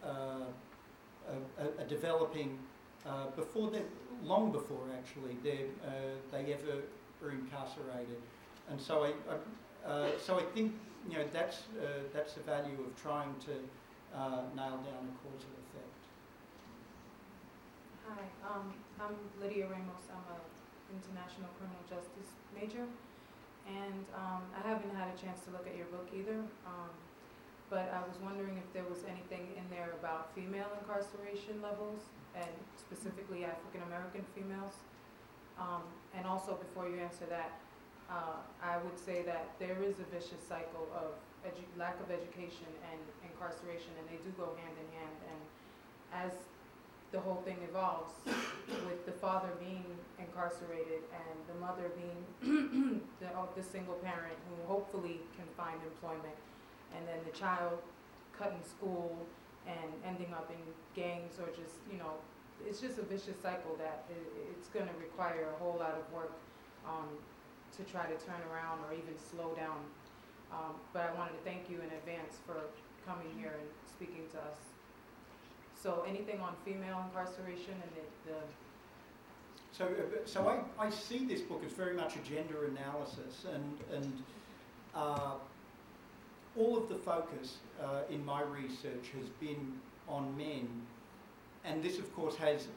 [0.04, 2.58] uh, are, are, developing
[3.36, 3.82] before they
[4.24, 5.66] long before actually they
[6.32, 6.82] they ever
[7.22, 8.22] were incarcerated.
[8.70, 9.38] And so I, I
[9.88, 10.74] uh, so I think
[11.10, 13.56] you know that's uh, that's the value of trying to
[14.12, 16.02] uh, nail down a causal effect.
[18.08, 20.12] Hi, um, I'm Lydia Ramos.
[20.12, 20.40] I'm a
[20.92, 22.88] international criminal justice major,
[23.68, 26.40] and um, I haven't had a chance to look at your book either.
[26.68, 26.92] Um,
[27.70, 32.00] but I was wondering if there was anything in there about female incarceration levels,
[32.36, 34.74] and specifically African American females.
[35.60, 35.82] Um,
[36.16, 37.52] and also, before you answer that,
[38.10, 41.18] uh, I would say that there is a vicious cycle of
[41.78, 45.18] lack of education and incarceration, and they do go hand in hand.
[45.32, 45.42] And
[46.14, 46.34] as
[47.12, 48.14] the whole thing evolves,
[48.68, 49.86] with the father being
[50.20, 56.36] incarcerated and the mother being the, oh, the single parent who hopefully can find employment,
[56.96, 57.80] and then the child
[58.38, 59.16] cutting school
[59.68, 60.62] and ending up in
[60.96, 62.16] gangs or just, you know,
[62.66, 66.06] it's just a vicious cycle that it, it's going to require a whole lot of
[66.12, 66.34] work
[66.88, 67.10] um,
[67.76, 69.84] to try to turn around or even slow down.
[70.52, 72.72] Um, but I wanted to thank you in advance for
[73.06, 74.58] coming here and speaking to us.
[75.76, 78.40] So anything on female incarceration and the, the
[79.72, 80.48] so, uh, so
[80.80, 84.24] I, I see this book as very much a gender analysis, and and
[84.96, 85.34] uh,
[86.58, 89.74] all of the focus uh, in my research has been
[90.08, 90.68] on men,
[91.64, 92.68] and this, of course, has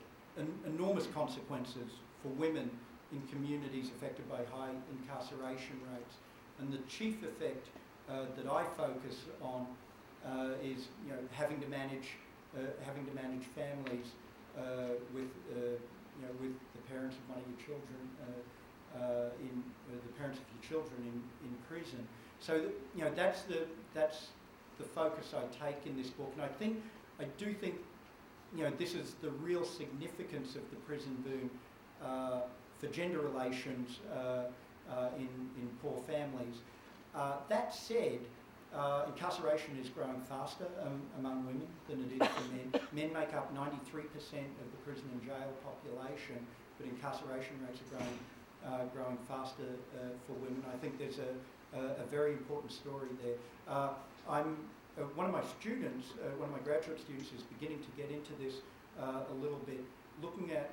[0.66, 1.90] enormous consequences
[2.22, 2.70] for women
[3.12, 6.14] in communities affected by high incarceration rates.
[6.58, 7.66] And the chief effect
[8.08, 9.66] uh, that I focus on
[10.26, 12.18] uh, is you know, having to manage
[12.50, 14.10] uh, having to manage families
[14.58, 15.78] uh, with uh,
[16.18, 18.02] you know, with the parents of one of your children
[19.40, 21.16] in the parents of your children in,
[21.46, 22.02] in prison.
[22.40, 24.28] So that, you know that's the that's
[24.78, 26.82] the focus I take in this book, and I think
[27.18, 27.76] I do think
[28.56, 31.50] you know this is the real significance of the prison boom
[32.80, 34.44] for gender relations uh,
[34.90, 35.28] uh, in,
[35.60, 36.56] in poor families.
[37.14, 38.18] Uh, that said,
[38.74, 42.72] uh, incarceration is growing faster um, among women than it is for men.
[42.92, 46.38] men make up 93% of the prison and jail population,
[46.78, 48.18] but incarceration rates are growing,
[48.64, 50.62] uh, growing faster uh, for women.
[50.72, 51.34] I think there's a,
[51.74, 53.90] a, very important story there.
[54.28, 54.56] I'm
[55.14, 56.08] one of my students,
[56.38, 58.60] one of my graduate students, is beginning to get into this
[58.98, 59.80] a little bit,
[60.22, 60.70] looking at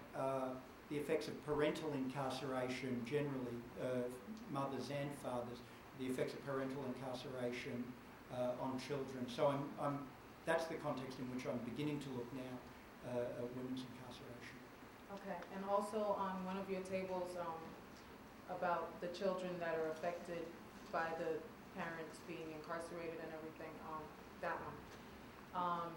[0.89, 4.07] the effects of parental incarceration generally, uh,
[4.51, 5.59] mothers and fathers,
[5.99, 7.83] the effects of parental incarceration
[8.31, 9.27] uh, on children.
[9.27, 9.99] So I'm, I'm,
[10.45, 12.55] that's the context in which I'm beginning to look now
[13.11, 14.55] uh, at women's incarceration.
[15.19, 17.59] Okay, and also on one of your tables um,
[18.47, 20.39] about the children that are affected
[20.91, 21.37] by the
[21.79, 24.03] parents being incarcerated and everything, um,
[24.41, 24.77] that one.
[25.53, 25.91] Um,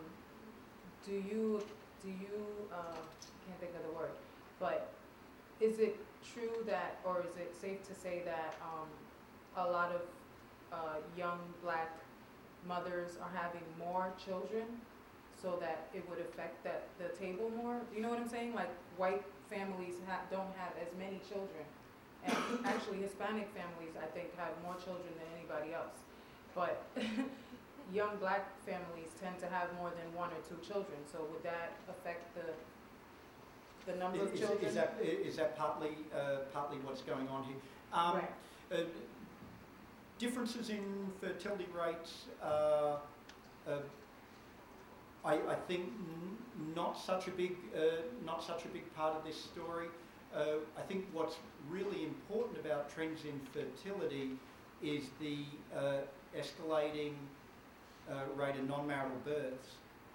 [1.05, 1.62] do you,
[2.03, 3.01] do you, uh,
[3.47, 4.12] can't think of the word,
[4.59, 4.93] but
[5.61, 5.97] is it
[6.34, 8.88] true that, or is it safe to say that um,
[9.57, 10.03] a lot of
[10.72, 11.99] uh, young black
[12.66, 14.64] mothers are having more children
[15.41, 17.80] so that it would affect that, the table more?
[17.95, 18.55] You know what I'm saying?
[18.55, 21.64] Like white families ha- don't have as many children.
[22.26, 25.96] And actually Hispanic families, I think, have more children than anybody else.
[26.54, 26.82] But
[27.92, 30.98] young black families tend to have more than one or two children.
[31.10, 32.52] So would that affect the
[33.90, 34.64] the number of Is, children?
[34.64, 37.56] is that, is that partly, uh, partly what's going on here?
[37.94, 38.30] Um, Right.
[38.72, 38.76] uh,
[40.18, 42.96] differences in fertility rates uh,
[43.66, 43.78] uh,
[45.24, 46.36] I, I think n-
[46.74, 47.80] not such a big, uh,
[48.24, 49.88] not such a big part of this story.
[50.34, 51.36] Uh, I think what's
[51.68, 54.30] really important about trends in fertility
[54.82, 55.38] is the
[55.76, 55.98] uh,
[56.38, 57.14] escalating
[58.10, 59.68] uh, rate of non-marital births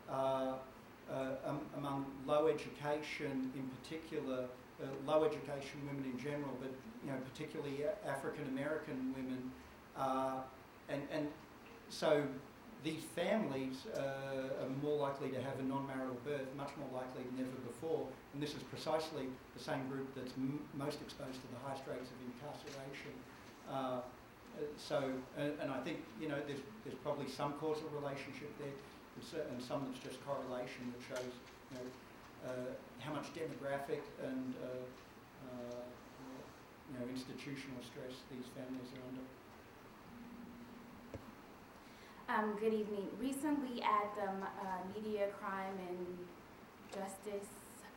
[0.09, 0.53] uh,
[1.11, 4.45] uh, um, among low education, in particular,
[5.05, 6.71] low education women in general, but
[7.05, 9.51] you know particularly African American women,
[10.89, 11.27] and and
[11.89, 12.23] so
[12.85, 17.41] these families uh, are more likely to have a non-marital birth, much more likely than
[17.41, 19.25] ever before, and this is precisely
[19.57, 23.13] the same group that's m- most exposed to the highest rates of incarceration.
[23.65, 25.01] Uh, uh, so,
[25.33, 28.77] and, and I think you know there's there's probably some causal relationship there,
[29.17, 31.87] and, so, and some that's just correlation that shows you know
[32.45, 32.69] uh,
[33.01, 34.85] how much demographic and uh,
[35.49, 35.81] uh,
[36.85, 39.25] you know institutional stress these families are under.
[42.27, 43.05] Um, good evening.
[43.21, 46.17] Recently at the uh, Media Crime and
[46.89, 47.45] Justice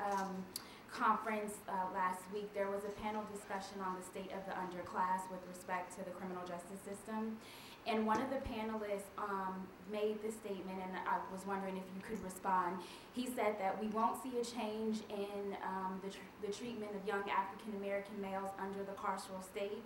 [0.05, 0.45] um,
[0.93, 5.25] conference uh, last week, there was a panel discussion on the state of the underclass
[5.33, 7.39] with respect to the criminal justice system.
[7.87, 12.03] And one of the panelists um, made the statement, and I was wondering if you
[12.05, 12.85] could respond.
[13.15, 17.01] He said that we won't see a change in um, the, tr- the treatment of
[17.09, 19.81] young African American males under the carceral state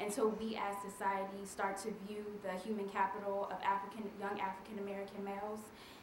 [0.00, 5.24] until we as society start to view the human capital of African young African American
[5.24, 5.60] males.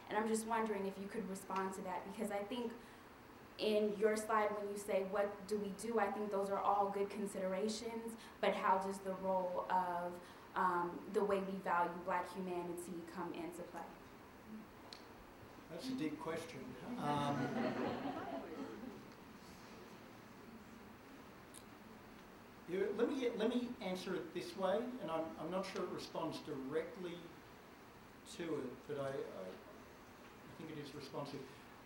[0.10, 2.72] And I'm just wondering if you could respond to that because I think
[3.58, 6.92] in your slide when you say what do we do, I think those are all
[6.94, 10.12] good considerations, but how does the role of
[10.56, 13.82] um, the way we value black humanity come into play?
[15.72, 16.60] That's a deep question.
[17.04, 17.36] Um,
[22.98, 26.38] let me let me answer it this way, and I'm, I'm not sure it responds
[26.40, 27.18] directly
[28.38, 31.40] to it, but I, I, I think it is responsive.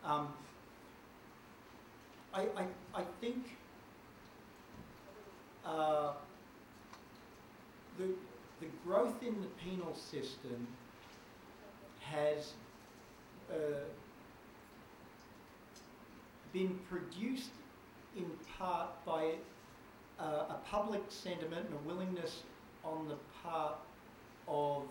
[0.05, 0.30] Um,
[2.34, 3.57] I, I, I think
[5.65, 6.13] uh,
[7.97, 8.05] the,
[8.61, 10.67] the growth in the penal system
[12.01, 12.53] has
[13.51, 13.55] uh,
[16.53, 17.51] been produced
[18.15, 18.25] in
[18.57, 19.34] part by
[20.20, 22.43] uh, a public sentiment and a willingness
[22.84, 23.76] on the part
[24.47, 24.84] of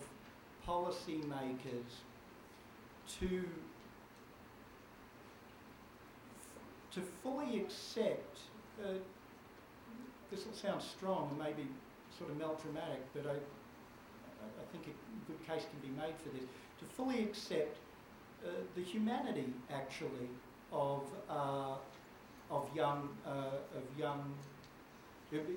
[0.67, 2.01] policymakers
[3.19, 3.43] to
[6.91, 8.37] to fully accept.
[8.83, 8.93] Uh,
[10.31, 11.67] this will sound strong and maybe
[12.17, 16.47] sort of melodramatic, but I, I think a good case can be made for this.
[16.79, 17.77] To fully accept
[18.43, 20.29] uh, the humanity, actually,
[20.71, 21.75] of uh,
[22.49, 24.33] of young uh, of young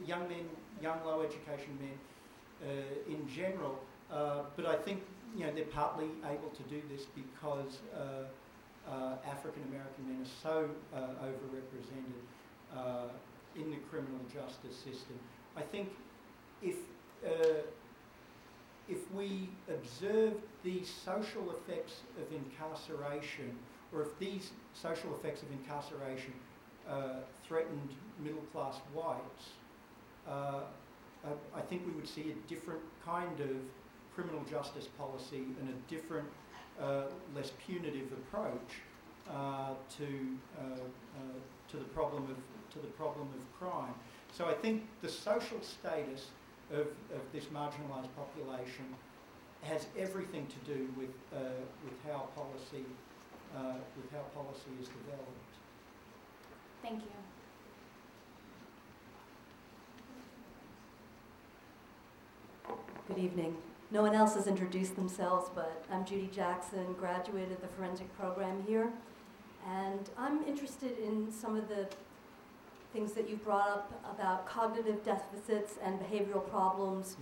[0.06, 0.48] young men,
[0.80, 1.98] young low education men
[2.68, 3.78] uh, in general.
[4.10, 5.02] Uh, but I think
[5.36, 10.42] you know they're partly able to do this because uh, uh, African American men are
[10.42, 12.22] so uh, overrepresented
[12.76, 13.08] uh,
[13.56, 15.18] in the criminal justice system.
[15.56, 15.90] I think
[16.62, 16.76] if
[17.26, 17.62] uh,
[18.88, 23.56] if we observe these social effects of incarceration,
[23.92, 26.32] or if these social effects of incarceration
[26.88, 27.90] uh, threatened
[28.22, 29.50] middle class whites,
[30.28, 30.60] uh,
[31.56, 33.56] I, think we would see a different kind of
[34.14, 36.28] criminal justice policy and a different
[36.80, 37.02] uh,
[37.34, 38.80] less punitive approach
[39.30, 40.06] uh, to
[40.58, 40.78] uh, uh,
[41.70, 42.36] to the problem of
[42.72, 43.94] to the problem of crime.
[44.32, 46.28] So I think the social status
[46.72, 48.86] of, of this marginalised population
[49.62, 51.14] has everything to do with
[51.84, 52.84] with how policy
[53.96, 55.52] with how policy is developed.
[56.82, 57.31] Thank you.
[63.14, 63.56] Good evening.
[63.90, 68.90] No one else has introduced themselves, but I'm Judy Jackson, graduated the forensic program here.
[69.68, 71.86] And I'm interested in some of the
[72.94, 77.18] things that you brought up about cognitive deficits and behavioral problems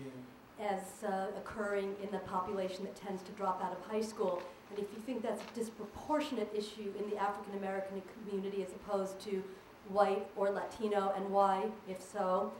[0.60, 0.70] Yeah.
[0.70, 4.40] as uh, occurring in the population that tends to drop out of high school.
[4.70, 9.18] And if you think that's a disproportionate issue in the African American community as opposed
[9.22, 9.42] to
[9.88, 12.52] white or Latino, and why, if so?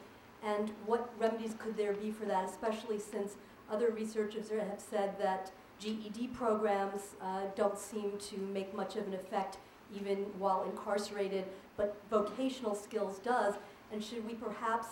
[0.44, 3.34] And what remedies could there be for that, especially since
[3.70, 9.14] other researchers have said that GED programs uh, don't seem to make much of an
[9.14, 9.58] effect
[9.94, 11.44] even while incarcerated,
[11.76, 13.54] but vocational skills does.
[13.92, 14.88] And should we perhaps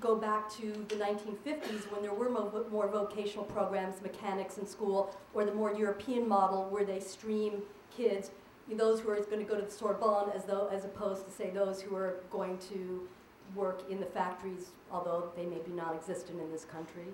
[0.00, 5.14] go back to the 1950s when there were mo- more vocational programs, mechanics in school,
[5.34, 7.62] or the more European model where they stream
[7.94, 8.30] kids,
[8.70, 11.50] those who are going to go to the Sorbonne, as though as opposed to say
[11.50, 13.08] those who are going to
[13.54, 17.06] work in the factories, although they may be non-existent in this country.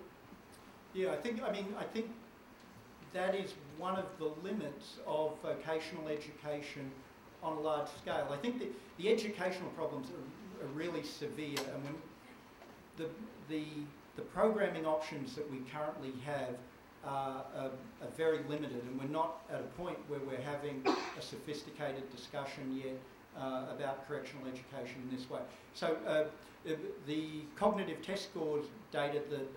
[0.92, 1.42] Yeah, I think.
[1.42, 2.10] I mean, I think
[3.12, 6.90] that is one of the limits of vocational education
[7.42, 8.28] on a large scale.
[8.30, 8.62] I think
[8.98, 11.94] the educational problems are, are really severe, and
[12.96, 13.06] the,
[13.48, 13.64] the,
[14.16, 16.56] the programming options that we currently have
[17.04, 17.70] are, are,
[18.02, 22.80] are very limited, and we're not at a point where we're having a sophisticated discussion
[22.82, 22.96] yet
[23.38, 25.40] uh, about correctional education in this way.
[25.74, 26.24] So uh,
[27.06, 29.48] the cognitive test scores data that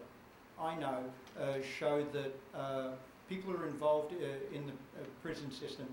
[0.59, 1.03] I know
[1.39, 2.89] uh, show that uh,
[3.29, 4.73] people who are involved uh, in the
[5.21, 5.87] prison system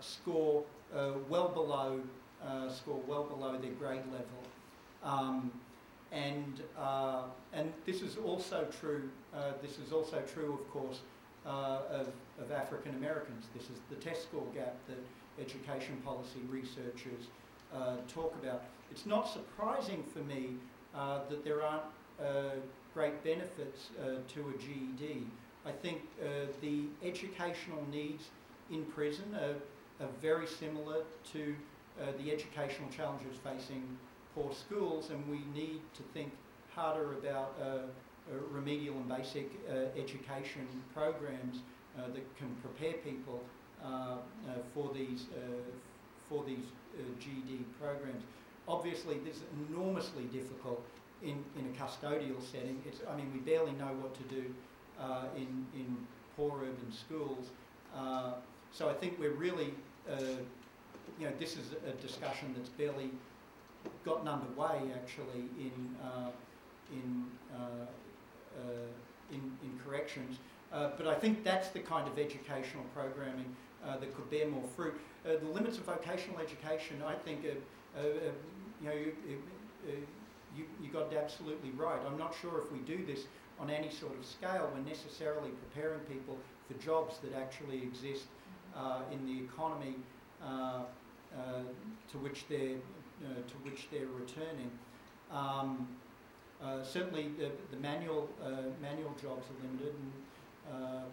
[0.00, 0.62] score
[1.28, 2.00] well below
[2.70, 4.42] score well below their grade level.
[5.02, 5.52] Um,
[6.12, 9.08] and uh, and this is also true.
[9.34, 11.00] Uh, this is also true, of course,
[11.46, 12.08] uh, of,
[12.40, 13.46] of African Americans.
[13.54, 14.98] This is the test score gap that
[15.40, 17.26] education policy researchers
[18.08, 18.62] talk about.
[18.90, 20.54] It's not surprising for me
[20.94, 21.84] that there aren't
[22.94, 23.90] great benefits
[24.34, 25.26] to a GED.
[25.66, 26.02] I think
[26.60, 28.24] the educational needs
[28.70, 31.02] in prison are, are very similar
[31.32, 31.54] to
[32.00, 33.82] uh, the educational challenges facing
[34.34, 36.30] poor schools, and we need to think
[36.74, 37.80] harder about uh, uh,
[38.52, 41.58] remedial and basic uh, education programs
[41.96, 43.57] uh, that can prepare people uh,
[44.74, 45.26] for these
[46.28, 46.66] for these
[47.20, 48.22] GED programs.
[48.66, 50.84] Obviously, this is enormously difficult
[51.22, 52.82] in, in a custodial setting.
[52.86, 54.44] It's, I mean, we barely know what to do
[55.34, 55.96] in, in
[56.36, 57.46] poor urban schools.
[58.72, 59.72] so I think we're really,
[61.18, 63.10] you know, this is a discussion that's barely
[64.04, 66.30] gotten underway actually in uh,
[66.92, 67.86] in, uh,
[68.56, 70.38] uh, in in corrections.
[70.72, 73.56] Uh, but I think that's the kind of educational programming
[74.00, 74.94] that could bear more fruit.
[75.24, 77.54] the limits of vocational education, I think, you
[78.82, 79.12] know, you,
[80.56, 81.98] you, you got it absolutely right.
[82.06, 83.24] I'm not sure if we do this
[83.60, 86.36] on any sort of scale, we're necessarily preparing people
[86.66, 88.26] for jobs that actually exist
[88.76, 89.96] uh, in the economy
[90.42, 91.62] uh, uh,
[92.10, 92.76] to which they're
[93.24, 94.70] uh, to which they're returning.
[95.32, 95.88] Um,
[96.62, 101.04] uh, certainly, the, the manual uh, manual jobs are limited, and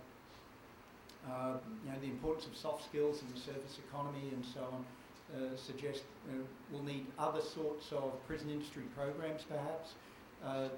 [1.84, 4.85] you know the importance of soft skills in the service economy and so on.
[5.34, 6.38] Uh, suggest uh,
[6.72, 9.97] we'll need other sorts of prison industry programs, perhaps,
[10.45, 10.69] uh,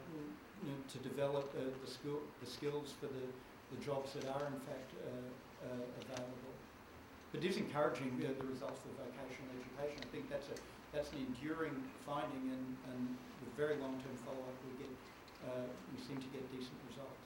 [0.63, 3.27] you know, to develop the, skill, the skills for the,
[3.75, 4.89] the jobs that are in fact
[5.99, 6.53] available.
[7.31, 9.99] But it is encouraging the results of vocational education.
[9.99, 10.57] I think that's a
[10.93, 11.75] that's an enduring
[12.05, 12.65] finding, and,
[12.95, 13.01] and
[13.43, 14.91] with very long-term follow-up, we get
[15.45, 17.16] uh, we seem to get decent results.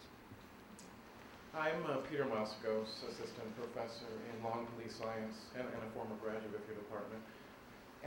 [1.52, 6.15] I'm uh, Peter Moskos, assistant professor in law and police science, and, and, a former
[6.23, 7.19] graduate of your department.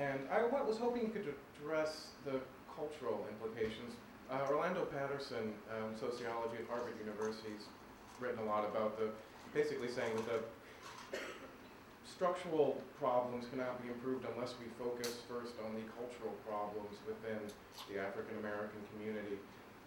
[0.01, 2.41] And I was hoping you could address the
[2.73, 4.01] cultural implications.
[4.33, 7.69] Uh, Orlando Patterson, um, sociology at Harvard University, has
[8.17, 9.13] written a lot about the
[9.53, 10.41] basically saying that the
[12.09, 17.45] structural problems cannot be improved unless we focus first on the cultural problems within
[17.93, 19.37] the African American community.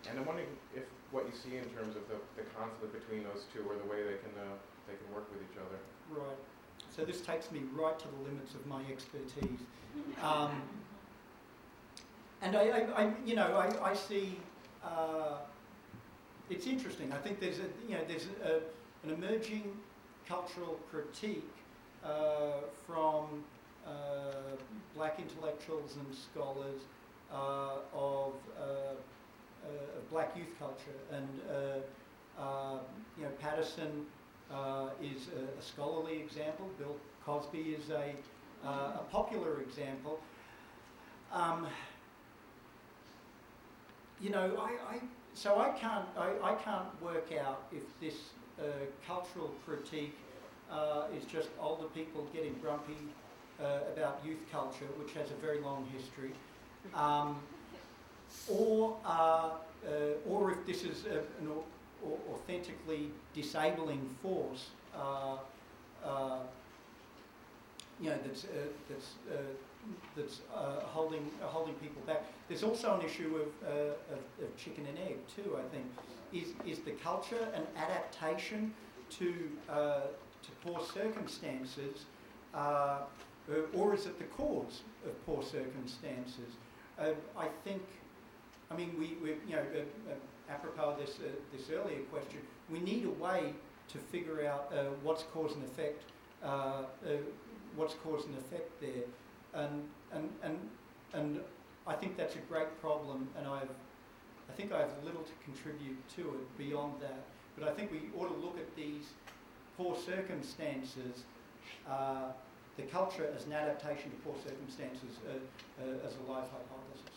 [0.06, 3.46] And I'm wondering if what you see in terms of the, the conflict between those
[3.54, 4.56] two or the way they can, uh,
[4.88, 5.80] they can work with each other.
[6.12, 6.38] Right.
[6.96, 9.60] So this takes me right to the limits of my expertise.
[10.22, 10.62] Um,
[12.42, 14.38] and I, I, I, you know, I, I see,
[14.84, 15.38] uh,
[16.50, 17.12] it's interesting.
[17.12, 18.60] I think there's a, you know, there's a,
[19.08, 19.78] an emerging
[20.28, 21.50] cultural critique
[22.04, 23.44] uh, from
[23.86, 23.90] uh,
[24.96, 26.82] black intellectuals and scholars
[27.32, 28.34] uh, of,
[29.96, 30.98] of black youth culture.
[31.12, 31.28] And
[33.18, 34.06] you know, Patterson
[35.02, 36.70] is a, a, scholarly example.
[36.78, 36.96] Bill
[37.26, 38.14] Cosby is a,
[38.68, 40.20] a popular example.
[41.32, 41.68] Um,
[44.22, 45.00] you know, I, I,
[45.34, 48.30] so I can't I, I can't work out if this
[48.60, 48.64] uh,
[49.06, 50.18] cultural critique
[50.72, 52.98] uh, is just older people getting grumpy
[53.62, 56.32] uh, about youth culture, which has a very long history,
[56.96, 57.40] um,
[58.50, 59.10] or uh,
[59.86, 61.52] uh or if this is a, an
[62.34, 64.70] authentically disabling force.
[64.96, 65.38] Uh,
[66.06, 66.40] uh,
[68.00, 68.46] you know that's
[68.90, 69.10] that's
[70.16, 70.42] that's
[70.86, 72.24] holding holding people back.
[72.48, 73.96] There's also an issue of, of,
[74.44, 75.58] of chicken and egg too.
[75.58, 75.86] I think
[76.34, 78.74] is is the culture an adaptation
[79.18, 79.34] to
[80.48, 82.06] to poor circumstances,
[82.54, 83.00] uh,
[83.74, 86.56] or is it the cause of poor circumstances?
[87.00, 87.82] Uh, I think,
[88.70, 92.40] I mean, we, we you know, uh, uh apropos this uh, this earlier question,
[92.72, 93.54] we need a way
[93.90, 96.04] to figure out uh, what's cause and effect,
[97.76, 99.06] what's cause and effect there,
[99.54, 100.60] and and and
[101.14, 101.40] and
[101.86, 103.70] I think that's a great problem, and I've
[104.50, 107.24] I think I have little to contribute to it beyond that.
[107.58, 109.14] But I think we ought to look at these
[109.78, 111.24] poor circumstances,
[111.90, 112.32] uh,
[112.76, 115.34] the culture as an adaptation to poor circumstances uh,
[115.82, 117.17] uh, as a life hypothesis.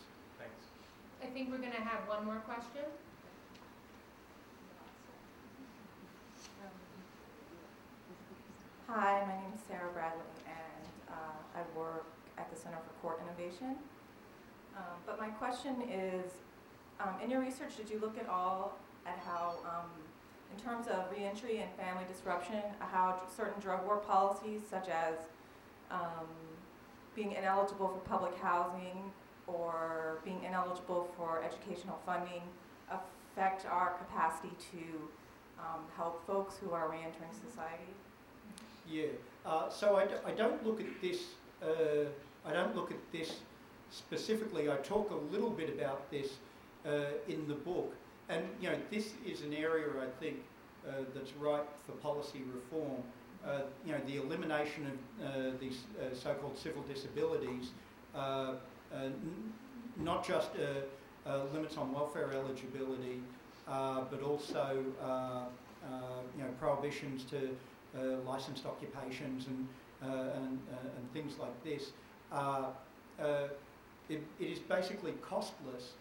[1.21, 2.83] I think we're gonna have one more question.
[8.87, 12.05] Hi, my name is Sarah Bradley, and uh, I work
[12.37, 13.75] at the Center for Court Innovation.
[14.75, 16.31] Um, But my question is,
[16.99, 19.89] um, in your research, did you look at all at how, um,
[20.53, 25.15] in terms of reentry and family disruption, how certain drug war policies, such as
[25.89, 26.27] um,
[27.15, 29.11] being ineligible for public housing
[29.47, 32.41] or being ineligible for educational funding,
[32.89, 35.09] affect our capacity to
[35.59, 37.93] um, help folks who are reentering society?
[38.89, 39.05] Yeah.
[39.45, 41.19] Uh, so I, d- I don't look at this.
[41.61, 42.05] Uh,
[42.45, 43.39] I don't look at this
[43.89, 44.69] specifically.
[44.69, 46.29] I talk a little bit about this
[46.85, 47.93] uh, in the book,
[48.29, 50.37] and you know this is an area I think
[50.87, 53.01] uh, that's ripe for policy reform.
[53.45, 57.71] Uh, you know the elimination of uh, these so-called civil disabilities,
[59.97, 63.21] not just uh, uh, limits on welfare eligibility,
[63.67, 65.45] uh, but also uh, uh,
[66.37, 67.37] you know prohibitions to
[67.97, 69.67] uh, licensed occupations and,
[70.01, 71.91] uh, and, uh, and things like this.
[72.31, 72.65] Uh,
[73.21, 73.47] uh,
[74.09, 75.93] it, it is basically costless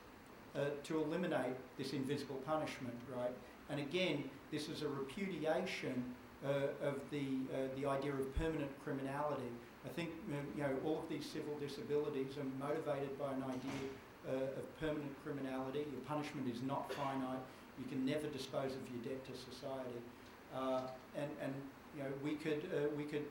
[0.57, 3.33] uh, to eliminate this invisible punishment, right?
[3.69, 6.05] And again, this is a repudiation
[6.45, 9.51] uh, of the, uh, the idea of permanent criminality.
[9.85, 13.81] I think you know all of these civil disabilities are motivated by an idea
[14.29, 15.87] uh, of permanent criminality.
[15.91, 17.41] Your punishment is not finite.
[17.79, 20.01] You can never dispose of your debt to society.
[20.55, 20.83] Uh,
[21.17, 21.55] and, and
[21.97, 23.25] you know, we could, uh, we could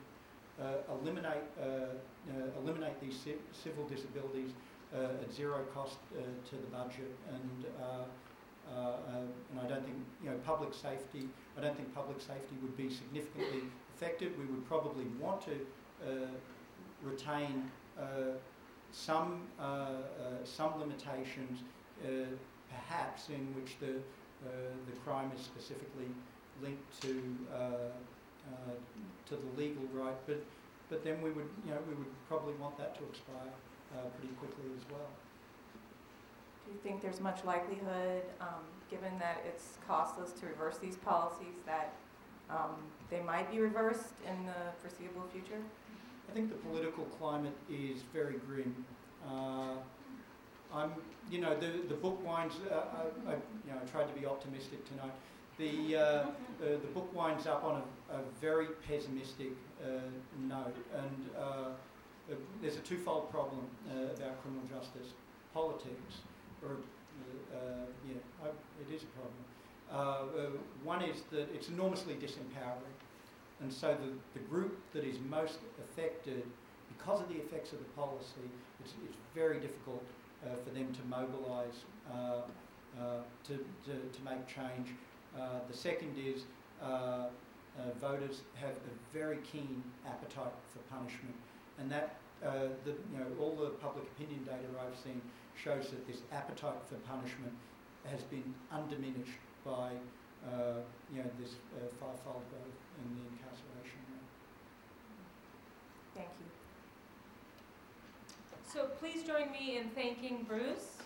[0.60, 4.52] uh, eliminate, uh, uh, eliminate these ci- civil disabilities
[4.94, 5.98] at zero cost
[6.50, 7.14] to the budget.
[7.32, 7.66] And,
[8.74, 12.90] and I don't think, you know, public safety, I don't think public safety would be
[12.90, 14.38] significantly affected.
[14.40, 15.54] We would probably want to
[17.04, 17.70] retain
[18.00, 18.04] uh,
[18.92, 19.96] some, uh, uh,
[20.44, 21.60] some limitations,
[22.04, 22.08] uh,
[22.70, 23.98] perhaps in which the,
[24.46, 24.50] uh,
[24.86, 26.08] the crime is specifically
[26.62, 27.22] linked to
[27.54, 27.58] uh,
[28.50, 28.72] uh,
[29.28, 30.44] to the legal right, but
[30.90, 33.54] but then we would you know we would probably want that to expire
[33.96, 35.10] uh, pretty quickly as well.
[36.66, 41.56] Do you think there's much likelihood, um, given that it's costless to reverse these policies,
[41.66, 41.94] that
[42.50, 42.76] um,
[43.10, 45.62] they might be reversed in the foreseeable future?
[46.30, 48.85] I think the political climate is very grim.
[49.27, 49.73] Uh,
[50.73, 50.91] I'm
[51.31, 52.56] you know the the book winds.
[52.69, 55.14] Uh, I, I you know I tried to be optimistic tonight.
[55.57, 56.27] The, uh, uh,
[56.60, 59.51] the book winds up on a, a very pessimistic
[59.84, 59.88] uh,
[60.47, 65.11] note, and uh, uh, there's a twofold problem uh, about criminal justice
[65.53, 66.22] politics,
[66.64, 66.77] or
[67.51, 67.57] uh,
[68.07, 69.43] yeah, I, it is a problem.
[69.91, 70.49] Uh, uh,
[70.84, 72.95] one is that it's enormously disempowering,
[73.61, 76.44] and so the, the group that is most affected,
[76.98, 78.48] because of the effects of the policy,
[78.80, 80.03] it's, it's very difficult
[80.45, 82.41] uh, for them to mobilise uh,
[82.99, 83.53] uh, to,
[83.86, 84.95] to, to make change.
[85.38, 86.44] Uh, the second is
[86.81, 87.27] uh, uh,
[88.02, 91.36] voters have a very keen appetite for punishment,
[91.77, 95.22] and that the, you know all the public opinion data I've seen
[95.61, 97.53] shows that this appetite for punishment
[98.06, 99.91] has been undiminished by
[100.48, 100.81] uh,
[101.14, 103.49] you know this uh, fivefold growth in the rate.
[106.20, 106.46] Thank you.
[108.74, 110.98] So please join me in thanking Bruce.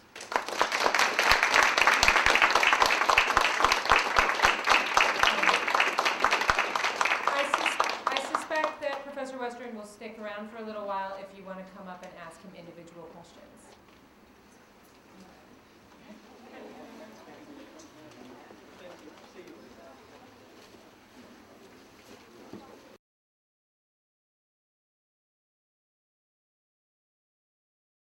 [7.30, 7.78] I, sus-
[8.08, 11.60] I suspect that Professor Western will stick around for a little while if you want
[11.60, 13.73] to come up and ask him individual questions.